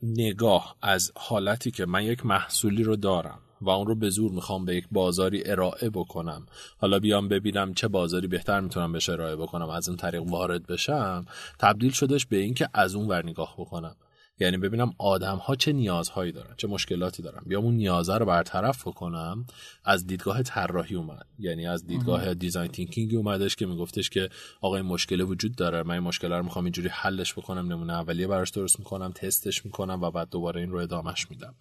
[0.04, 4.66] نگاه از حالتی که من یک محصولی رو دارم و اون رو به زور می‌خوام
[4.66, 6.46] به یک بازاری ارائه بکنم.
[6.78, 11.26] حالا بیام ببینم چه بازاری بهتر می‌تونم بهش ارائه بکنم از این طریق وارد بشم
[11.60, 13.96] تبدیل شدش به اینکه از اون ور نگاه بکنم.
[14.42, 17.44] یعنی ببینم آدم ها چه نیازهایی دارن چه مشکلاتی دارن.
[17.46, 19.46] بیام اون نیازه رو برطرف بکنم
[19.86, 21.26] از دیدگاه طراحی اومد.
[21.40, 24.30] یعنی از دیدگاه design thinking اومدش که میگفتش که
[24.62, 28.28] آقا این مشکل وجود داره من این مشکل رو می‌خوام اینجوری حلش بکنم نمونه اولیه
[28.28, 31.56] براش درست می‌کنم تستش می‌کنم و بعد دوباره این رو ادامش میدم.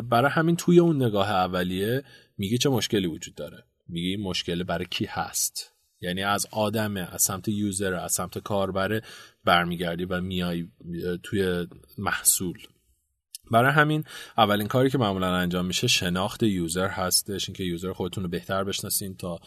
[0.00, 2.02] برای همین توی اون نگاه اولیه
[2.38, 7.22] میگه چه مشکلی وجود داره؟ میگه این مشکل برای کی هست؟ یعنی از آدمه از
[7.22, 9.02] سمت user از سمت کاربره
[9.44, 10.68] برمیگردی و میای
[11.22, 11.66] توی
[11.98, 12.58] محصول.
[13.50, 14.04] برای همین
[14.38, 19.16] اولین کاری که معمولا انجام میشه شناخت user هستش اینکه user خودتون رو بهتر بشناسین
[19.16, 19.38] تا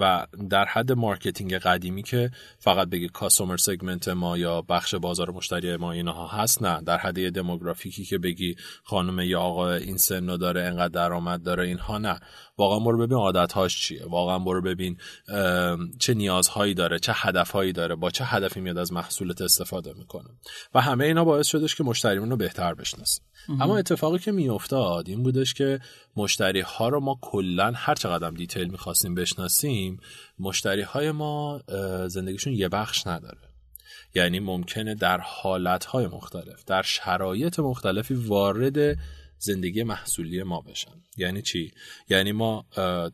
[0.00, 5.76] و در حد marketing قدیمی که فقط بگید customer segment ما یا بخش بازار مشتری
[5.76, 6.80] ما اینها هست نه.
[6.80, 11.66] در حد demographic ی که بگی خانم یا آقا این سن داره انقدر درآمد داره
[11.66, 12.20] اینها نه.
[12.58, 14.06] واقعا برو ببین عادتهاش چیه.
[14.06, 14.96] واقعا برو ببین
[15.98, 20.28] چه نیازهایی داره چه هدفهایی داره با چه هدفی میاد از محصولت استفاده می‌کنه.
[20.74, 23.24] و همه اینا باعث شدش که مشتریمون رو بهتر بشناسیم
[23.60, 25.80] اما اتفاقی که میافتاد این بودش که
[26.16, 30.00] مشتری ها رو ما کلا هر چقدر دیتیل می‌خواستیم بشناسیم
[30.38, 31.60] مشتری های ما
[32.06, 33.38] زندگیشون یه بخش نداره.
[34.14, 38.98] یعنی ممکنه در حالت های مختلف در شرایط مختلفی وارد
[39.38, 41.02] زندگی محصولی ما بشن.
[41.16, 41.72] یعنی چی؟
[42.08, 42.66] یعنی ما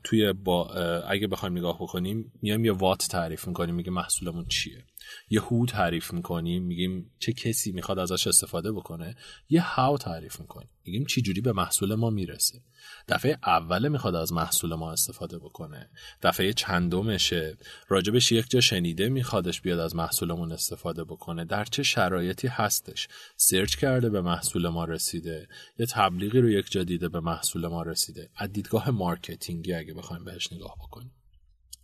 [0.04, 0.68] توی با
[1.08, 4.84] اگه بخوایم نگاه بکنیم میایم یه وات تعریف می‌کنیم میگه محصولمون چیه.
[5.30, 9.16] یه هو تعریف می‌کنیم میگیم چه کسی می‌خواد ازش استفاده بکنه
[9.48, 10.68] یه هاو تعریف می‌کنیم.
[10.84, 12.60] میگیم چی جوری به محصول ما می‌رسه.
[13.08, 15.90] دفعه اوله می‌خواد از محصول ما استفاده بکنه.
[16.22, 17.58] دفعه چندمشه.
[17.88, 21.44] راجبش یک جا شنیده میخوادش بیاد از محصولمون استفاده بکنه.
[21.44, 23.08] در چه شرایطی هستش.
[23.36, 25.48] سرچ کرده به محصول ما رسیده.
[25.78, 28.30] یه تبلیغی رو یک جا دیده به محصول ما رسیده.
[28.36, 31.12] از دیدگاه marketing ی اگه بخوایم بهش نگاه بکنیم.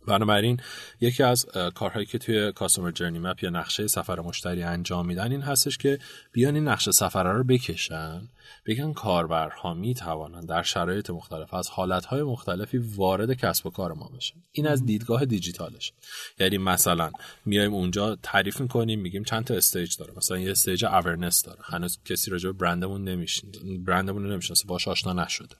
[0.07, 0.59] بنابراین
[1.01, 1.45] یکی از
[1.75, 5.99] کارهایی که توی customer journey map یا نقشه سفر مشتری انجام میدن این هستش که
[6.31, 8.21] بیان این نقشه سفر رو بکشن
[8.65, 14.11] بگن کاربرها می توانند در شرایط مختلف از حالتهای مختلفی وارد کسب و کار ما
[14.15, 14.35] بشن.
[14.51, 15.93] این از دیدگاه دیجیتالش
[16.39, 17.11] یعنی مثلا
[17.45, 20.13] میایم اونجا تعریف می‌کنیم میگیم چند تا stage داره.
[20.17, 21.59] مثلا یه stage awareness داره.
[21.63, 23.47] هنوز کسی راجع به برندمون نمیشن
[23.85, 24.67] برندمون رو نمی‌شناسه.
[24.67, 25.55] باش آشنا نشده.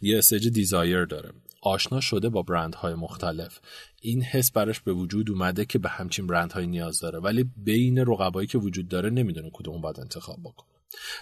[0.00, 1.32] یه stage desire داره.
[1.64, 3.60] آشنا شده با برندهای مختلف.
[4.02, 7.18] این حس براش به وجود اومده که به همچین برندهایی نیاز داره.
[7.18, 10.74] ولی بین رقبایی که وجود داره نمی‌دونه کدوم باید انتخاب بکنه.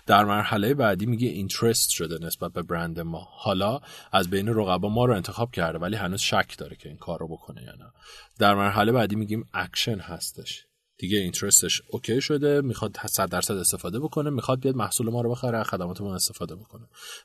[0.06, 3.28] در مرحله بعدی میگه interest شده نسبت به برند ما.
[3.30, 3.80] حالا
[4.12, 7.28] از بین رقبا ما رو انتخاب کرده ولی هنوز شک داره که این کار رو
[7.28, 7.92] بکنه یا نه.
[8.38, 10.66] در مرحله بعدی میگیم اکشن هستش.
[11.02, 15.30] دیگه interest ش okay شده می‌خواد 100 درصد استفاده بکنه می‌خواد بیاد محصول ما رو
[15.30, 16.82] بخره خدماتمون استفاده بکنه.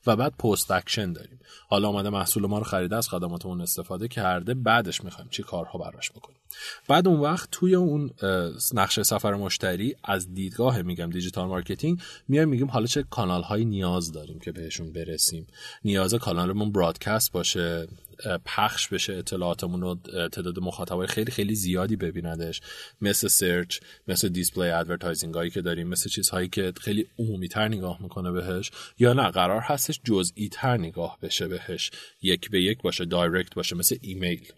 [0.08, 1.40] و بعد post action داریم.
[1.68, 6.12] حالا اومده محصول ما رو خریده از خدماتمون استفاده کرده بعدش می‌خوایم چی کارها براش
[6.12, 6.38] بکنیم.
[6.88, 8.12] بعد اون وقت توی اون
[8.74, 14.12] نقشه سفر مشتری از دیدگاه میگم digital marketing میایم میگیم حالا چه کانال هایی نیاز
[14.12, 15.48] داریم که بهشون برسیم.
[15.84, 17.88] نیاز کانالمون broadcast باشه.
[18.45, 19.95] پخش بشه اطلاعاتمون رو
[20.30, 22.61] تعداد مخاطبای خیلی خیلی زیادی ببیندش
[23.01, 28.01] مثل search مثل display advertising هایی که داریم مثل چیزهایی که خیلی عمومی تر نگاه
[28.01, 31.91] می‌کنه بهش یا نه قرار هستش جزئی تر نگاه بشه بهش.
[32.22, 34.51] یک به یک باشه direct باشه مثل ایمیل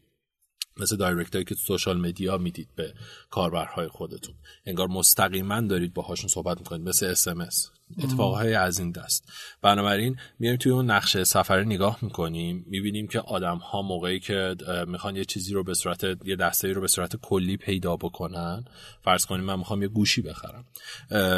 [0.77, 2.93] مثل direct هایی که تو social media می‌دید به
[3.29, 4.35] کاربرهای خودتون.
[4.65, 9.31] انگار مستقیما دارید باهاشون صحبت می‌کنید مثل SMS اتفاقهای از این دست.
[9.61, 14.55] بنابراین میایم توی اون نقشه سفر نگاه می‌کنیم می‌بینیم که آدم ها موقعی که
[14.87, 18.65] می‌خوان یه چیزی رو به صورت یه دسته رو به صورت کلی پیدا بکنن
[19.01, 20.65] فرض کنیم من می‌خوام یه گوشی بخرم.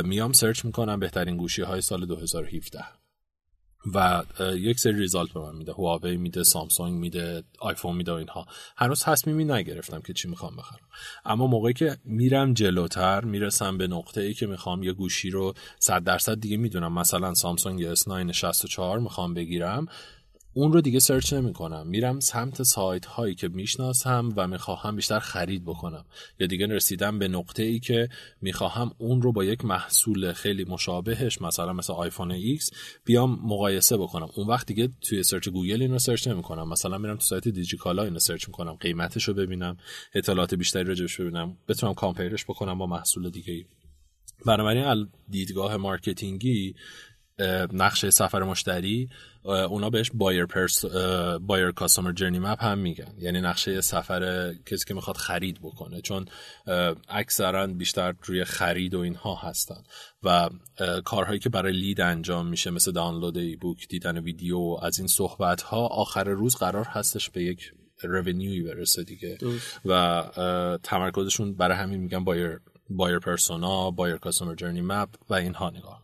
[0.04, 2.80] میام search می‌کنم بهترین گوشی های سال 2017
[3.94, 4.24] و
[4.56, 5.72] یک سری result به من میده.
[5.72, 8.46] هواوی میده سامسونگ میده آیفون میده و اینها.
[8.78, 10.88] هنوز تصمیمی نگرفتم که چی می‌خوام بخرم.
[11.26, 16.04] اما موقعی که میرم جلوتر می‌رسم به نقطه ای که می‌خوام یه گوشی رو 100
[16.04, 16.94] درصد دیگه می‌دونم.
[16.94, 19.86] مثلا سامسونگ S9 64 می‌خوام بگیرم.
[20.54, 25.20] اون رو دیگه search نمی کنم میرم سمت سایت هایی که می‌شناسم و می‌خواهم بیشتر
[25.20, 26.06] خرید بکنم.
[26.40, 28.10] یا دیگه رسیدم به نقطه ای که
[28.42, 32.70] می‌خواهم اون رو با یک محصول خیلی مشابهش مثلا مثل آیفون ایکس
[33.06, 34.28] بیام مقایسه بکنم.
[34.36, 37.48] اون وقت دیگه توی search گوگل این رو search نمی کنم مثلا میرم تو سایت
[37.48, 39.78] دیجیکالا اینو search می‌کنم قیمتش رو ببینم
[40.16, 43.66] اطلاعات بیشتری راجبش ببینم بتونم compare ش بکنم با محصول دیگه ای
[44.46, 46.76] بنابراین دیدگاه marketing ی
[47.74, 49.10] نقشه سفر مشتری
[49.44, 50.86] اونا بهش buyer pers
[51.42, 53.14] بایر کاستومر جرنی مپ هم میگن.
[53.18, 56.02] یعنی نقشه سفر کسی که می‌خواد خرید بکنه.
[56.02, 56.26] چون
[57.10, 59.84] اکثرا بیشتر روی خرید و اینها هستن.
[60.24, 60.50] و
[61.06, 65.62] کارهایی که برای لید انجام میشه مثل دانلود ای بوک دیدن ویدیو از این صحبت
[65.62, 67.72] ها آخر روز قرار هستش به یک
[68.04, 69.38] رونیوی برسه دیگه.
[69.86, 70.24] و
[70.84, 76.04] تمرکزشون برای همین میگن بایر بایر پرسونا بایر کاستومر جرنی مپ و اینها نگاه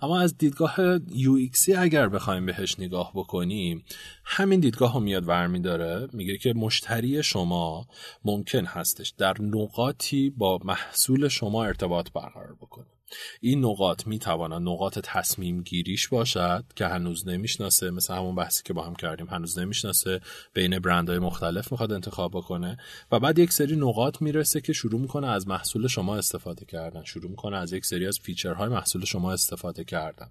[0.00, 3.84] اما از دیدگاه UXی اگر بخوایم بهش نگاه بکنیم
[4.24, 7.86] همین دیدگاه رو میاد ورمی داره میگه که مشتری شما
[8.24, 12.97] ممکن هستش در نقاطی با محصول شما ارتباط برقرار بکنه.
[13.40, 18.84] این نقاط می‌توانند نقاط تصمیم گیریش باشد که هنوز نمی‌شناسه مثل همون بحثی که با
[18.84, 20.20] هم کردیم هنوز نمی‌شناسه
[20.54, 22.76] بین برندهای مختلف می‌خواد انتخاب بکنه.
[23.12, 27.04] و بعد یک سری نقاط می‌رسه که شروع می‌کنه از محصول شما استفاده کردن.
[27.04, 30.26] شروع می‌کنه از یک سری از فیچرهای محصول شما استفاده کردن.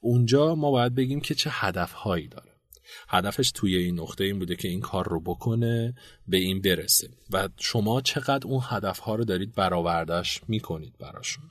[0.00, 2.52] اونجا ما باید بگیم که چه هدفهایی داره.
[3.08, 5.94] هدفش توی این نقطه این بوده که این کار رو بکنه
[6.28, 7.08] به این برسه.
[7.30, 11.44] و شما چقدر اون هدفها رو دارید برآوردش می‌کنید براشون.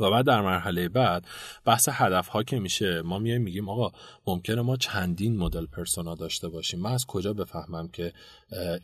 [0.00, 1.26] و بعد در مرحله بعد
[1.64, 3.92] بحث هدف ها که میشه ما میایم میگیم آقا
[4.26, 6.80] ممکنه ما چندین مدل پرسونا داشته باشیم.
[6.80, 8.12] من از کجا بفهمم که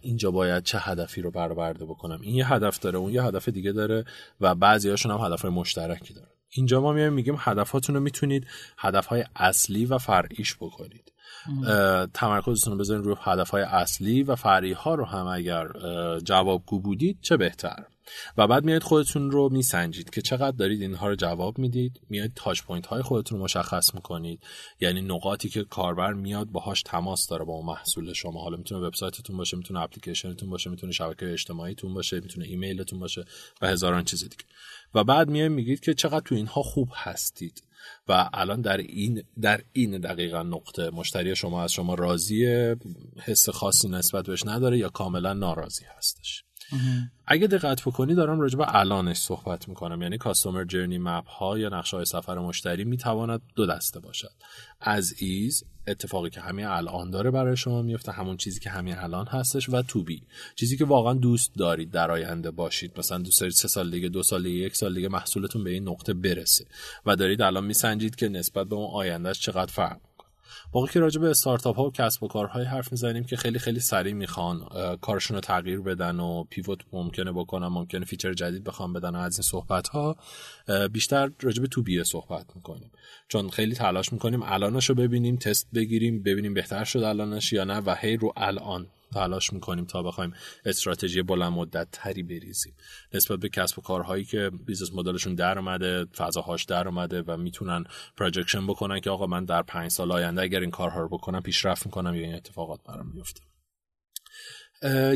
[0.00, 3.72] اینجا باید چه هدفی رو برآورده بکنم؟ این یه هدف داره اون یه هدف دیگه
[3.72, 4.04] داره
[4.40, 6.28] و بعضی هاشون هم هدف مشترکی داره.
[6.50, 8.46] اینجا ما میایم میگیم هدفاتون رو می‌تونید
[8.78, 11.12] هدف های اصلی و فرعیش بکنید.
[12.14, 15.68] تمرکزتون رو بذارید روی هدف های اصلی و فرعی ها رو هم اگر
[16.24, 17.84] جوابگو بودید چه بهتر؟
[18.36, 22.62] و بعد میاید خودتون رو میسنجید که چقدر دارید اینها رو جواب می‌دید میاید touch
[22.62, 24.42] point های خودتون رو مشخص می‌کنید.
[24.80, 28.40] یعنی نقاطی که کاربر میاد باهاش تماس داره با اون محصول شما.
[28.40, 33.24] حالا می‌تونه وبسایتتون باشه می‌تونه اپلیکیشنتون باشه می‌تونه شبکه اجتماعیتون باشه می‌تونه ایمیلتون باشه
[33.62, 34.44] و هزاران چیز دیگه.
[34.94, 37.62] و بعد میاید میگید که چقدر تو اینها خوب هستید.
[38.08, 42.76] و الان در این در این دقیقا نقطه مشتری شما از شما راضیه
[43.24, 46.44] حس خاصی نسبت بهش نداره یا کاملا ناراضی هستش؟
[47.26, 50.02] اگه دقت بکنی دارم راجع به الانش صحبت می‌کنم.
[50.02, 54.32] یعنی کاستومر جرنی مپ ها یا نقشه های سفر مشتری می‌تواند دو دسته باشد.
[54.80, 59.26] از ایز اتفاقی که همین الان داره برای شما میفته همون چیزی که همین الان
[59.26, 60.22] هستش و تو بی.
[60.54, 62.98] چیزی که واقعا دوست دارید در آینده باشید.
[62.98, 66.14] مثلا دارید سه سال دیگه دو سال دیگه یک سال دیگه محصولتون به این نقطه
[66.14, 66.64] برسه.
[67.06, 70.00] و دارید الان میسنجید که نسبت به اون آیندهش چقدر فرق
[70.72, 73.80] واقعا که راجع به استارتاپ ها و کسب و کارهای حرف می‌زنیم که خیلی خیلی
[73.80, 74.68] سریع می‌خوان
[75.00, 79.42] کارشون رو تغییر بدن و pivot ممکنه بکنن ممکنه feature جدید بخوام بدن از این
[79.42, 80.16] صحبت ها
[80.92, 82.90] بیشتر راجع به to be ه صحبت می‌کنیم.
[83.28, 87.78] چون خیلی تلاش می‌کنیم الانش رو ببینیم تست بگیریم ببینیم بهتر شد الانش یا نه
[87.78, 90.32] و هی رو الان تلاش می‌کنیم تا بخوایم
[90.64, 92.74] استراتژی بلند مدت تری بریزیم.
[93.14, 97.36] نسبت به کسب و کارهایی که business model شون در اومده فضاهاش در اومده و
[97.36, 97.84] می‌تونن
[98.16, 101.86] projection بکنن که آقا من در پنج سال آینده اگر این کارها رو بکنم پیشرفت
[101.86, 103.49] می‌کنم یا این اتفاقات برام میفته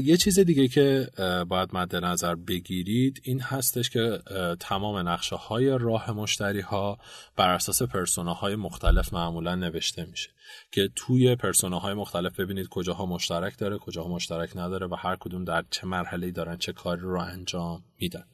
[0.03, 1.09] یه چیز دیگه که
[1.49, 4.19] باید مد نظر بگیرید این هستش که
[4.61, 6.99] تمام نقشه های راه مشتری ها
[7.37, 7.83] بر اساس
[8.19, 10.31] های مختلف معمولا نوشته میشه
[10.73, 15.65] که توی های مختلف ببینید کجاها مشترک داره کجاها مشترک نداره و هر کدوم در
[15.71, 18.25] چه مرحله دارن چه کاری رو انجام میدن.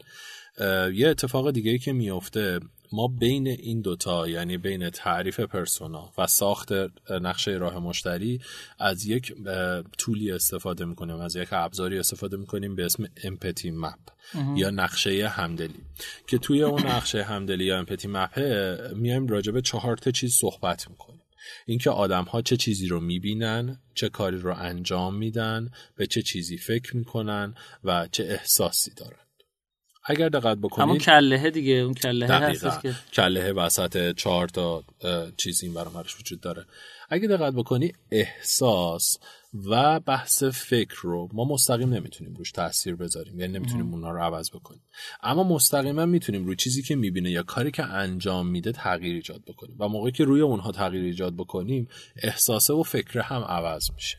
[0.95, 2.61] یه اتفاق دیگه که میفته
[2.93, 6.73] ما بین این دوتا یعنی بین تعریف پرسونا و ساخت
[7.11, 8.41] نقشه راه مشتری
[8.79, 9.35] از یک
[9.99, 11.17] طولی استفاده می‌کنیم.
[11.17, 13.99] از یک ابزاری استفاده می‌کنیم به اسم امپتی مپ
[14.57, 15.81] یا نقشه همدلی.
[16.27, 20.91] که توی اون نقشه همدلی یا امپتی مپه میایم راجع به چهار تا چیز صحبت
[20.91, 21.23] می‌کنیم.
[21.67, 26.57] اینکه آدم ها چه چیزی رو می‌بینن چه کاری رو انجام میدن به چه چیزی
[26.57, 29.30] فکر می‌کنن و چه احساسی دارن.
[30.11, 34.85] اگر دقت بکنید همون کلهه دیگه اون کلهه هستش که کلهه وسط چهار تا
[35.37, 36.65] چیز این برامرش وجود داره.
[37.11, 39.19] اگه دقت بکنی احساس
[39.55, 43.41] و بحث فکر رو ما مستقیم نمی‌تونیم روش تاثیر بذاریم.
[43.41, 44.83] یعنی نمی‌تونیم اونها رو عوض بکنیم.
[45.23, 49.77] اما مستقیما می‌تونیم روی چیزی که می‌بینه یا کاری که انجام میده تغییر ایجاد بکنیم.
[49.79, 51.89] و موقعی که روی اونها تغییر ایجاد بکنیم
[52.23, 54.19] احساسه و فکر هم عوض میشه.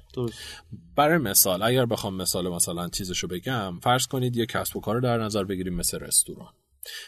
[0.95, 5.01] برای مثال اگر بخوام مثال مثلا چیزشو بگم فرض کنید یه کسب و کار رو
[5.01, 6.53] در نظر بگیریم مثل رستوران.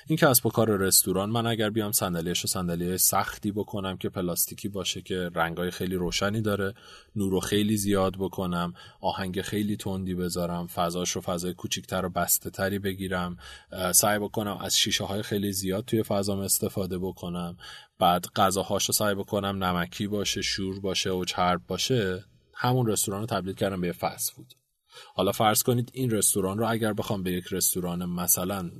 [0.07, 4.69] این کسب و کار رستوران من اگر بیام صندلیش و صندلی سختی بکنم که پلاستیکی
[4.69, 6.73] باشه که رنگای خیلی روشنی داره
[7.15, 12.49] نور رو خیلی زیاد بکنم آهنگ خیلی تندی بذارم فضاش رو فضای کوچیکتر و بسته
[12.49, 13.37] تری بگیرم
[13.91, 17.57] سعی بکنم از شیشه های خیلی زیاد توی فضام استفاده بکنم
[17.99, 22.23] بعد غذاهاش رو سعی بکنم نمکی باشه شور باشه و چرب باشه
[22.55, 24.53] همون رستوران رو تبدیل کردم به فست فود.
[25.15, 28.71] حالا فرض کنید این رستوران رو اگر بخوام به یک رستوران مثلا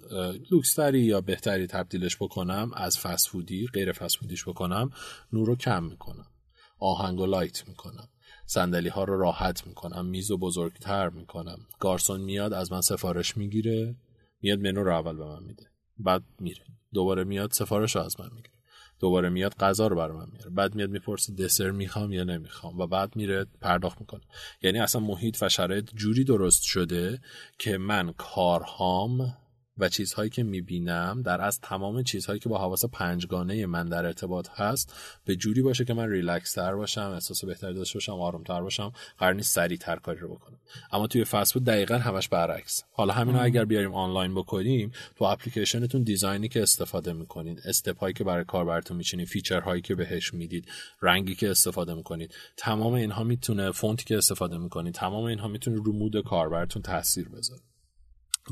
[0.52, 4.90] لوکس‌تری یا بهتری تبدیلش بکنم از فست فودی غیر فست فودیش بکنم
[5.34, 6.26] نور رو کم می‌کنم.
[6.80, 8.08] آهنگ و light می‌کنم.
[8.46, 10.06] صندلی ها رو راحت می‌کنم.
[10.06, 11.58] میز و بزرگتر می‌کنم.
[11.80, 13.96] گارسون میاد از من سفارش می‌گیره.
[14.42, 15.64] میاد منو رو اول به من میده.
[15.98, 16.66] بعد میره.
[16.94, 18.54] دوباره میاد سفارش رو از من می‌گیره.
[19.04, 20.50] دوباره میاد غذا رو برای من میاره.
[20.50, 24.22] بعد میاد می‌پرسه دسر می‌خوام یا نمی‌خوام؟ و بعد میره پرداخت می‌کنه.
[24.62, 27.22] یعنی اصلا محیط و شرایط جوری درست شده
[27.60, 29.38] که من کارهام
[29.78, 34.50] و چیزهایی که می‌بینم در از تمام چیزهایی که با حواس پنجگانه من در ارتباط
[34.50, 34.94] هست
[35.26, 38.92] به جوری باشه که من ریلکس تر باشم احساس بهتری داشته باشم آروم تر باشم
[39.18, 40.60] قرار نیست سریع تر کاری رو بکنم.
[40.92, 42.84] اما توی فست فود دقیقا همش برعکس.
[42.92, 48.24] حالا همین اگر بیاریم آنلاین بکنیم تو اپلیکیشنتون design ی که استفاده می‌کنید step که
[48.24, 50.68] برای کاربرتون میچینید feature هایی که بهش می‌دید
[51.02, 55.94] رنگی که استفاده می‌کنید تمام اینها می‌تونه فونتی که استفاده می‌کنید تمام اینها می‌تونه رو
[55.94, 57.62] mood کاربرتون تاثیر بذاره.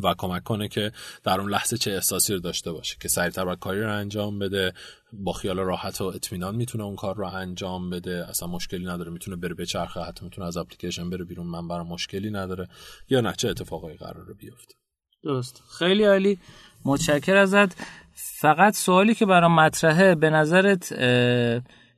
[0.04, 0.92] و کمک کنه که
[1.24, 4.74] در اون لحظه چه احساسی رو داشته باشه که سریعتر باید کاری رو انجام بده
[5.14, 9.38] با خیال راحت و اطمینان می‌تونه اون کار رو انجام بده اصلا مشکلی نداره می‌تونه
[9.38, 12.68] بره بچرخه حتی می‌تونه از اپلیکیشن بره بیرون من برام مشکلی نداره
[13.10, 14.74] یا نه چه اتفاقایی قرار بیفته؟
[15.24, 15.64] درست.
[15.80, 16.40] خیلی عالی.
[16.86, 17.76] متشکر ازت.
[18.14, 20.92] فقط سوالی که برام مطرحه به نظرت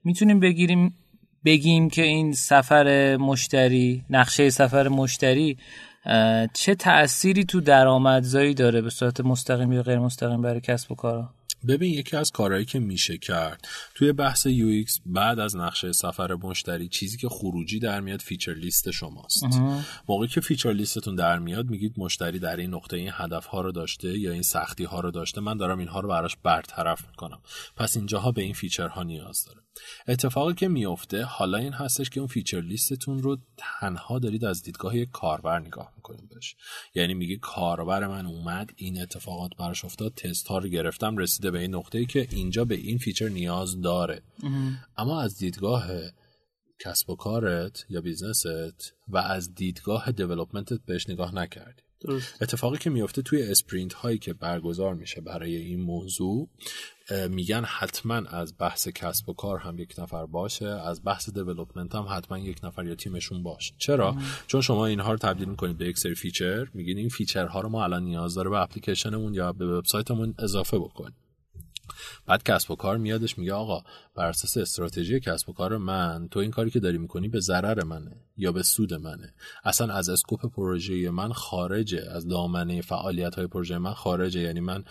[0.04, 0.98] می‌تونیم بگیریم
[1.46, 5.58] بگیم که این سفر مشتری نقشه سفر مشتری
[6.54, 11.30] چه تأثیری تو درآمدزایی داره به صورت مستقیم یا غیر مستقیم برای کسب و کارا؟
[11.68, 16.88] ببین یکی از کارهایی که میشه کرد توی بحث UX بعد از نقشه سفر مشتری
[16.88, 19.44] چیزی که خروجی در میاد feature list شماست.
[20.10, 23.62] موقعی که feature list تون در میاد میگید مشتری در این نقطه این هدف ها
[23.62, 27.42] رو داشته یا این سختی ها رو داشته من دارم اینها رو براش برطرف می‌کنم.
[27.76, 29.60] پس اینجاها به این feature ها نیاز داره.
[30.08, 34.64] اتفاقی که میفته حالا این هستش که اون feature list تون رو تنها دارید از
[34.64, 36.56] دیدگاه یک کاربر نگاه می‌کنید بهش.
[36.96, 41.60] یعنی میگه کاربر من اومد این اتفاقات براش افتاد تست ها رو گرفتم رسیده به
[41.60, 44.22] این نقطه ای که اینجا به این feature نیاز داره.
[44.98, 45.88] اما از دیدگاه
[46.80, 48.46] کسب و کارت یا business ت
[49.08, 51.82] و از دیدگاه development ت بهش نگاه نکردی.
[52.42, 56.50] اتفاقی که میفته توی sprint هایی که برگزار میشه برای این موضوع
[57.30, 62.06] میگن حتما از بحث کسب و کار هم یک نفر باشه از بحث development هم
[62.10, 63.74] حتما یک نفر یا تیمشون باشه.
[63.78, 67.62] چرا؟ چون شما اینها رو تبدیل می‌کنید به یک سری feature میگین این feature ها
[67.62, 71.16] رو ما الان نیاز داره به اپلیکیشنمون یا به وبسایتمون اضافه بکنیم.
[72.26, 73.84] بعد کسب و کار میادش میگه آقا
[74.16, 77.84] بر اساس استراتژی کسب و کار من تو این کاری که داری می‌کنی به ضرر
[77.84, 79.34] منه یا به سود منه.
[79.64, 84.42] اصلا از scope پروژه من خارجه از دامنه فعالیت های پروژه من خارجه.
[84.42, 84.84] یعنی من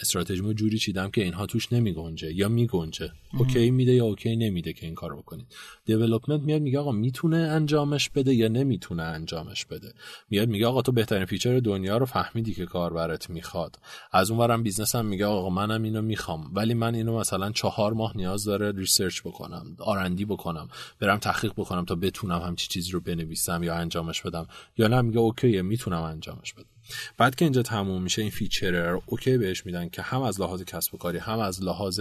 [0.00, 3.10] استراتژیمو جوری چیدم که اینها توش نمیگنجه یا میگنجه.
[3.38, 5.46] okay میده یا okay نمیده که این کارو بکنید.
[5.84, 9.92] development میاد میگه آقا می‌تونه انجامش بده یا نمی‌تونه انجامش بده.
[10.30, 13.78] میاد میگه آقا تو بهترین feature دنیا رو فهمیدی که کاربرت می‌خواد.
[14.12, 16.50] از اونورم business هم میگه آقا منم اینو می‌خوام.
[16.54, 20.68] ولی من اینو مثلا چهار ماه نیاز داره research بکنم R&D بکنم
[21.00, 24.46] برم تحقیق بکنم تا بتونم همچی چیزی رو بنویسم یا انجامش بدم.
[24.76, 26.75] یا نه میگه okay می‌تونم انجامش بدم.
[27.16, 30.62] بعد که اینجا تموم میشه این feature رو okay بهش میدن که هم از لحاظ
[30.62, 32.00] کسب و کاری هم از لحاظ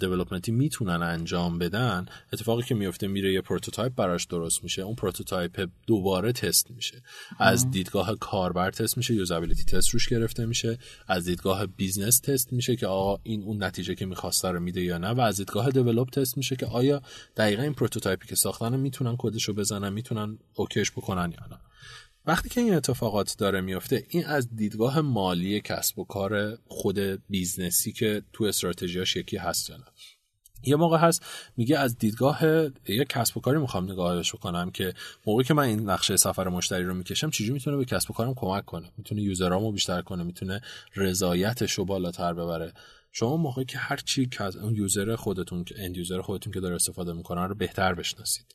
[0.00, 4.94] development ی می‌تونن انجام بدن اتفاقی که میفته میره یه prototype براش درست میشه اون
[4.94, 7.02] prototype دوباره تست میشه.
[7.38, 12.76] از دیدگاه کاربر تست میشه usability test روش گرفته میشه از دیدگاه business test میشه
[12.76, 16.10] که آقا این اون نتیجه که می‌خواسته رو میده یا نه و از دیدگاه develop
[16.10, 17.02] test میشه که آیا
[17.36, 21.46] دقیقا این prototype ی که ساختن می‌تونن کدش رو بزنن می‌تونن okay ش بکنن یا
[21.50, 21.58] نه.
[22.26, 26.98] وقتی که این اتفاقات داره میفته این از دیدگاه مالی کسب و کار خود
[27.28, 29.78] business ی که تو استراتژیاش یکی هست یا
[30.64, 31.24] یه موقع هست
[31.56, 32.44] میگه از دیدگاه
[32.88, 34.94] یه کسب و کاری می‌خوام نگاهش بکنم که
[35.26, 38.34] موقعی که من این نقشه سفر مشتری رو می‌کشم چجوری می‌تونه به کسب و کارم
[38.34, 40.60] کمک کنه؟ می‌تونه user امو بیشتر کنه؟ می‌تونه
[40.96, 42.72] رضایتش رو بالاتر ببره؟
[43.12, 46.74] شما موقعی که هر چی که اون user خودتون که end user خودتون که داره
[46.74, 48.54] استفاده می‌کنن رو بهتر بشناسید.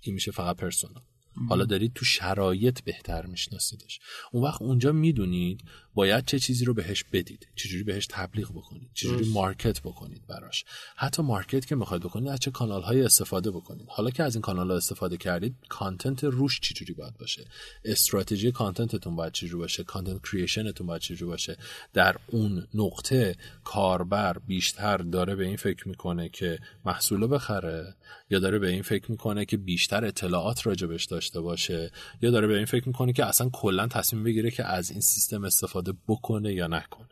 [0.00, 1.02] این میشه فقط persona
[1.48, 4.00] حالا دارید تو شرایط بهتر میشناسیدش.
[4.32, 5.64] اون وقت اونجا می‌دونید
[5.94, 10.64] باید چه چیزی رو بهش بدید چجوری بهش تبلیغ بکنید چجوری market بکنید براش.
[10.96, 13.86] حتی market که می‌خواید بکنید از چه کانال های استفاده بکنید.
[13.88, 17.44] حالا که از این کانال ها استفاده کردید content روش چجوری باید باشه؟
[17.84, 21.56] استراتژی content تون باید چجوری باشه؟ content creation تون باید چجوری باشه؟
[21.92, 27.96] در اون نقطه کاربر بیشتر داره به این فکر می‌کنه که محصول بخره
[28.30, 31.90] یا داره به این فکر می‌کنه که بیشتر اطلاعات راجبش داشته باشه
[32.22, 35.44] یا داره به این فکر می‌کنه که اصلا کلا تصمیم بگیره که از این سیستم
[35.44, 37.08] استفاده بکنه یا نکنه.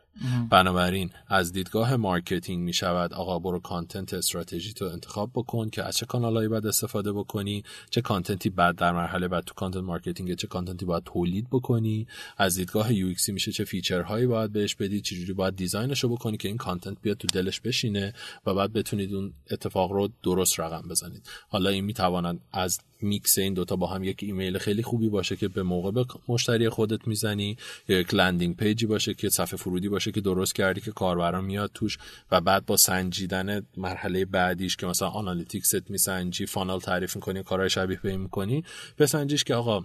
[0.49, 5.97] بنابراین از دیدگاه marketing می شود آقا برو content strategy تو انتخاب بکن که از
[5.97, 10.35] چه کانالهایی باید استفاده بکنی چه content ی بعد در مرحله بعد تو content marketing
[10.35, 12.07] چه content ی باید تولید بکنی
[12.37, 16.09] از دیدگاه UX میشه چه feature هایی باید بهش بدی چجوری باید design ش رو
[16.09, 18.13] بکنی که این content بیاد تو دلش بشینه
[18.45, 21.29] و بعد بتونید اون اتفاق رو درست رقم بزنید.
[21.49, 25.47] حالا این می‌تواند از میکس این دوتا با هم یک ایمیل خیلی خوبی باشه که
[25.47, 27.57] به موقع به مشتری خودت می‌زنی
[27.87, 31.71] یک landing page ی باشه که صفحه فرودی باشه که درست کردی که کاربران میاد
[31.73, 31.97] توش
[32.31, 37.69] و بعد با سنجیدن مرحله بعدیش که مثلا analytics ت میسنجی funnel تعریف می‌کنی کارهای
[37.69, 38.63] شبیه به این می‌کنی
[38.97, 39.81] بسنجیش که آقا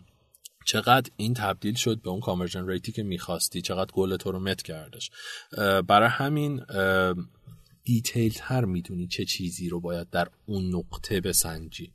[0.67, 4.41] چقدر این تبدیل شد به اون conversion rate ی که می‌خواستی چقدر گل تو رو
[4.41, 5.11] met کردش.
[5.89, 6.63] برای همین
[7.85, 11.93] detail تر می‌دونی چه چیزی رو باید در اون نقطه بسنجی.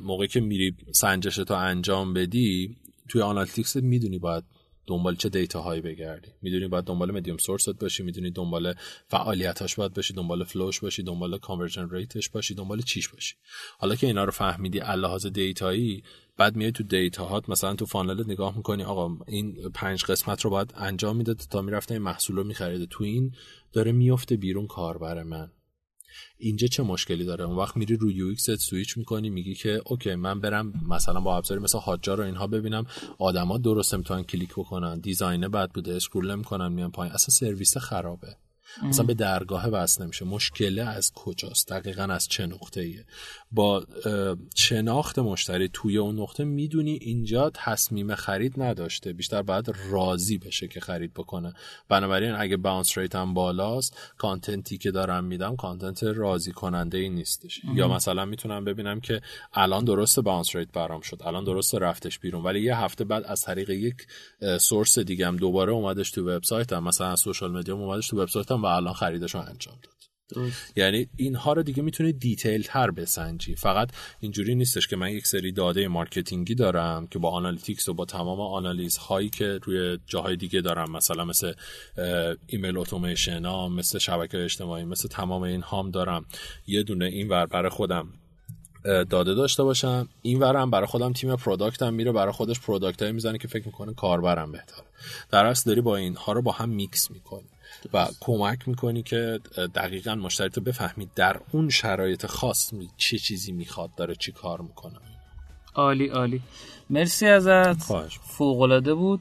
[0.00, 2.76] موقعی که میری سنجش تو انجام بدی
[3.08, 4.44] توی analytics می‌دونی باید
[4.90, 8.74] دنبال چه data هایی بگردی؟ می‌دونی باید دنبال medium source ت باشی می‌دونی دنبال
[9.08, 13.34] فعالیتاش باید باشی دنبال flow ش باشی دنبال conversion rate ش باشی دنبال چیش باشی.
[13.78, 16.02] حالا که اینا رو فهمیدی لحاظ data یی
[16.36, 20.40] بعد میای تو data هات مثلا تو funnel ت نگاه می‌کنی آقا این پنج قسمت
[20.40, 22.86] رو باید انجام میده تا می‌رفته این محصول رو میخریده.
[22.86, 23.32] تو این
[23.72, 25.50] داره میفته بیرون کاربر من.
[26.38, 30.40] اینجا چه مشکلی داره؟ اون وقت میری روی یو سویچ می‌کنی میگی که okay من
[30.40, 32.86] برم مثلا با ابزاری مثلا Hotjar رو اینها ببینم
[33.18, 37.14] آدما درست نمی‌تونن کلیک بکنن design ه بد بوده scroll نمی‌کنن میان پایین.
[37.14, 38.36] اصلا سرویس خرابه.
[38.82, 40.24] مثلا به درگاه وصل نمیشه.
[40.24, 43.04] مشکله از کجاست؟ دقیقا از چه نقطه ایه
[43.52, 43.84] با
[44.56, 49.12] شناخت مشتری توی اون نقطه می‌دونی اینجا تصمیم خرید نداشته.
[49.12, 51.54] بیشتر باید راضی بشه که خرید بکنه.
[51.88, 57.08] بنابراین اگه bounce rate هم بالاست content ی که دارم میدم content راضی کننده ای
[57.08, 57.60] نیستش.
[57.74, 59.20] یا مثلا می‌تونم ببینم که
[59.52, 63.42] الان درست bounce rate برام شد الان درست رفتش بیرون ولی یه هفته بعد از
[63.42, 64.06] طریق یک
[64.60, 66.84] source دیگه هم دوباره اومدش تو وبسایتم.
[66.84, 68.59] مثلا از social media اومدش تو وبسایتم.
[68.62, 69.90] و الان خریدش رو انجام داد.
[70.76, 73.54] یعنی اینها رو دیگه می‌تونی detail تر بسنجی.
[73.54, 77.94] فقط اینجوری نیستش که من یک سری داده marketing ی دارم که با analytics و
[77.94, 81.52] با تمام آنالیز هایی که روی جاهای دیگه دارم مثلا مثل
[82.46, 86.24] email automation ها مثل شبکه اجتماعی مثل تمام این هام دارم.
[86.66, 88.08] یه دونه این ور برای خودم
[88.84, 90.08] داده داشته باشم.
[90.22, 93.94] این ورم برای خودم تیم product م میره برای خودش product می‌زنه که فکر می‌کنه
[93.94, 94.86] کاربرم بهتره.
[95.30, 97.48] در اصل داری با اینها رو با هم میکس می‌کنی.
[97.92, 99.40] و کمک می‌کنی که
[99.74, 104.94] دقیقا مشتری تو بفهمید در اون شرایط خاص چه چیزی می‌خواد داره چی کار می‌کنه.
[105.74, 106.40] عالی عالی.
[106.90, 107.82] مرسی ازت.
[108.22, 109.20] فوقلاده بود.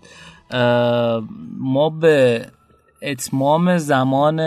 [1.59, 2.45] ما به
[3.01, 4.39] اتمام زمان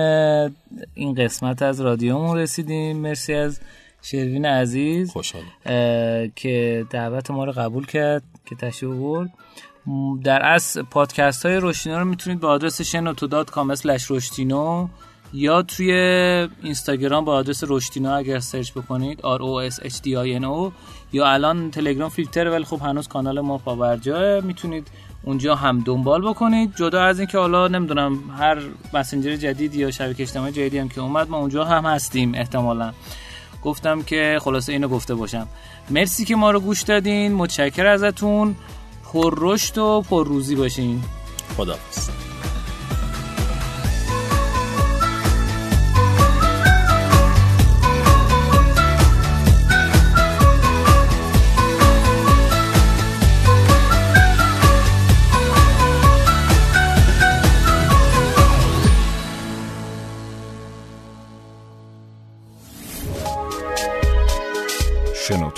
[0.95, 2.97] این قسمت از رادیومون رسیدیم.
[2.97, 3.61] مرسی از
[4.03, 5.43] شروین عزیز خوشحال
[6.37, 9.31] که دعوت ما رو قبول کرد که تشریف برد
[10.25, 13.59] در از پادکست های روشتینو رو می‌تونید با آدرس شنوتو دات
[14.09, 14.89] روشتینو
[15.33, 15.93] یا توی
[16.63, 20.73] اینستاگرام با آدرس روشتینو اگر سرچ بکنید R O S H D I N O
[21.13, 24.89] یا الان تلگرام فیلتر ولی خب هنوز کانال ما پاورجاه می‌تونید
[25.23, 26.77] اونجا هم دنبال بکنید.
[26.77, 28.59] جدا از اینکه حالا نمی‌دونم هر
[28.95, 32.93] مسنجر جدید یا شبکه اجتماعی جدیدی هم که اومد ما اونجا هم هستیم احتمالا.
[33.65, 35.47] گفتم که خلاصه اینو گفته باشم.
[35.91, 37.33] مرسی که ما رو گوش دادین.
[37.33, 38.57] متشکر ازتون.
[39.13, 41.03] پر رشد و پر روزی باشین.
[41.57, 41.77] خدا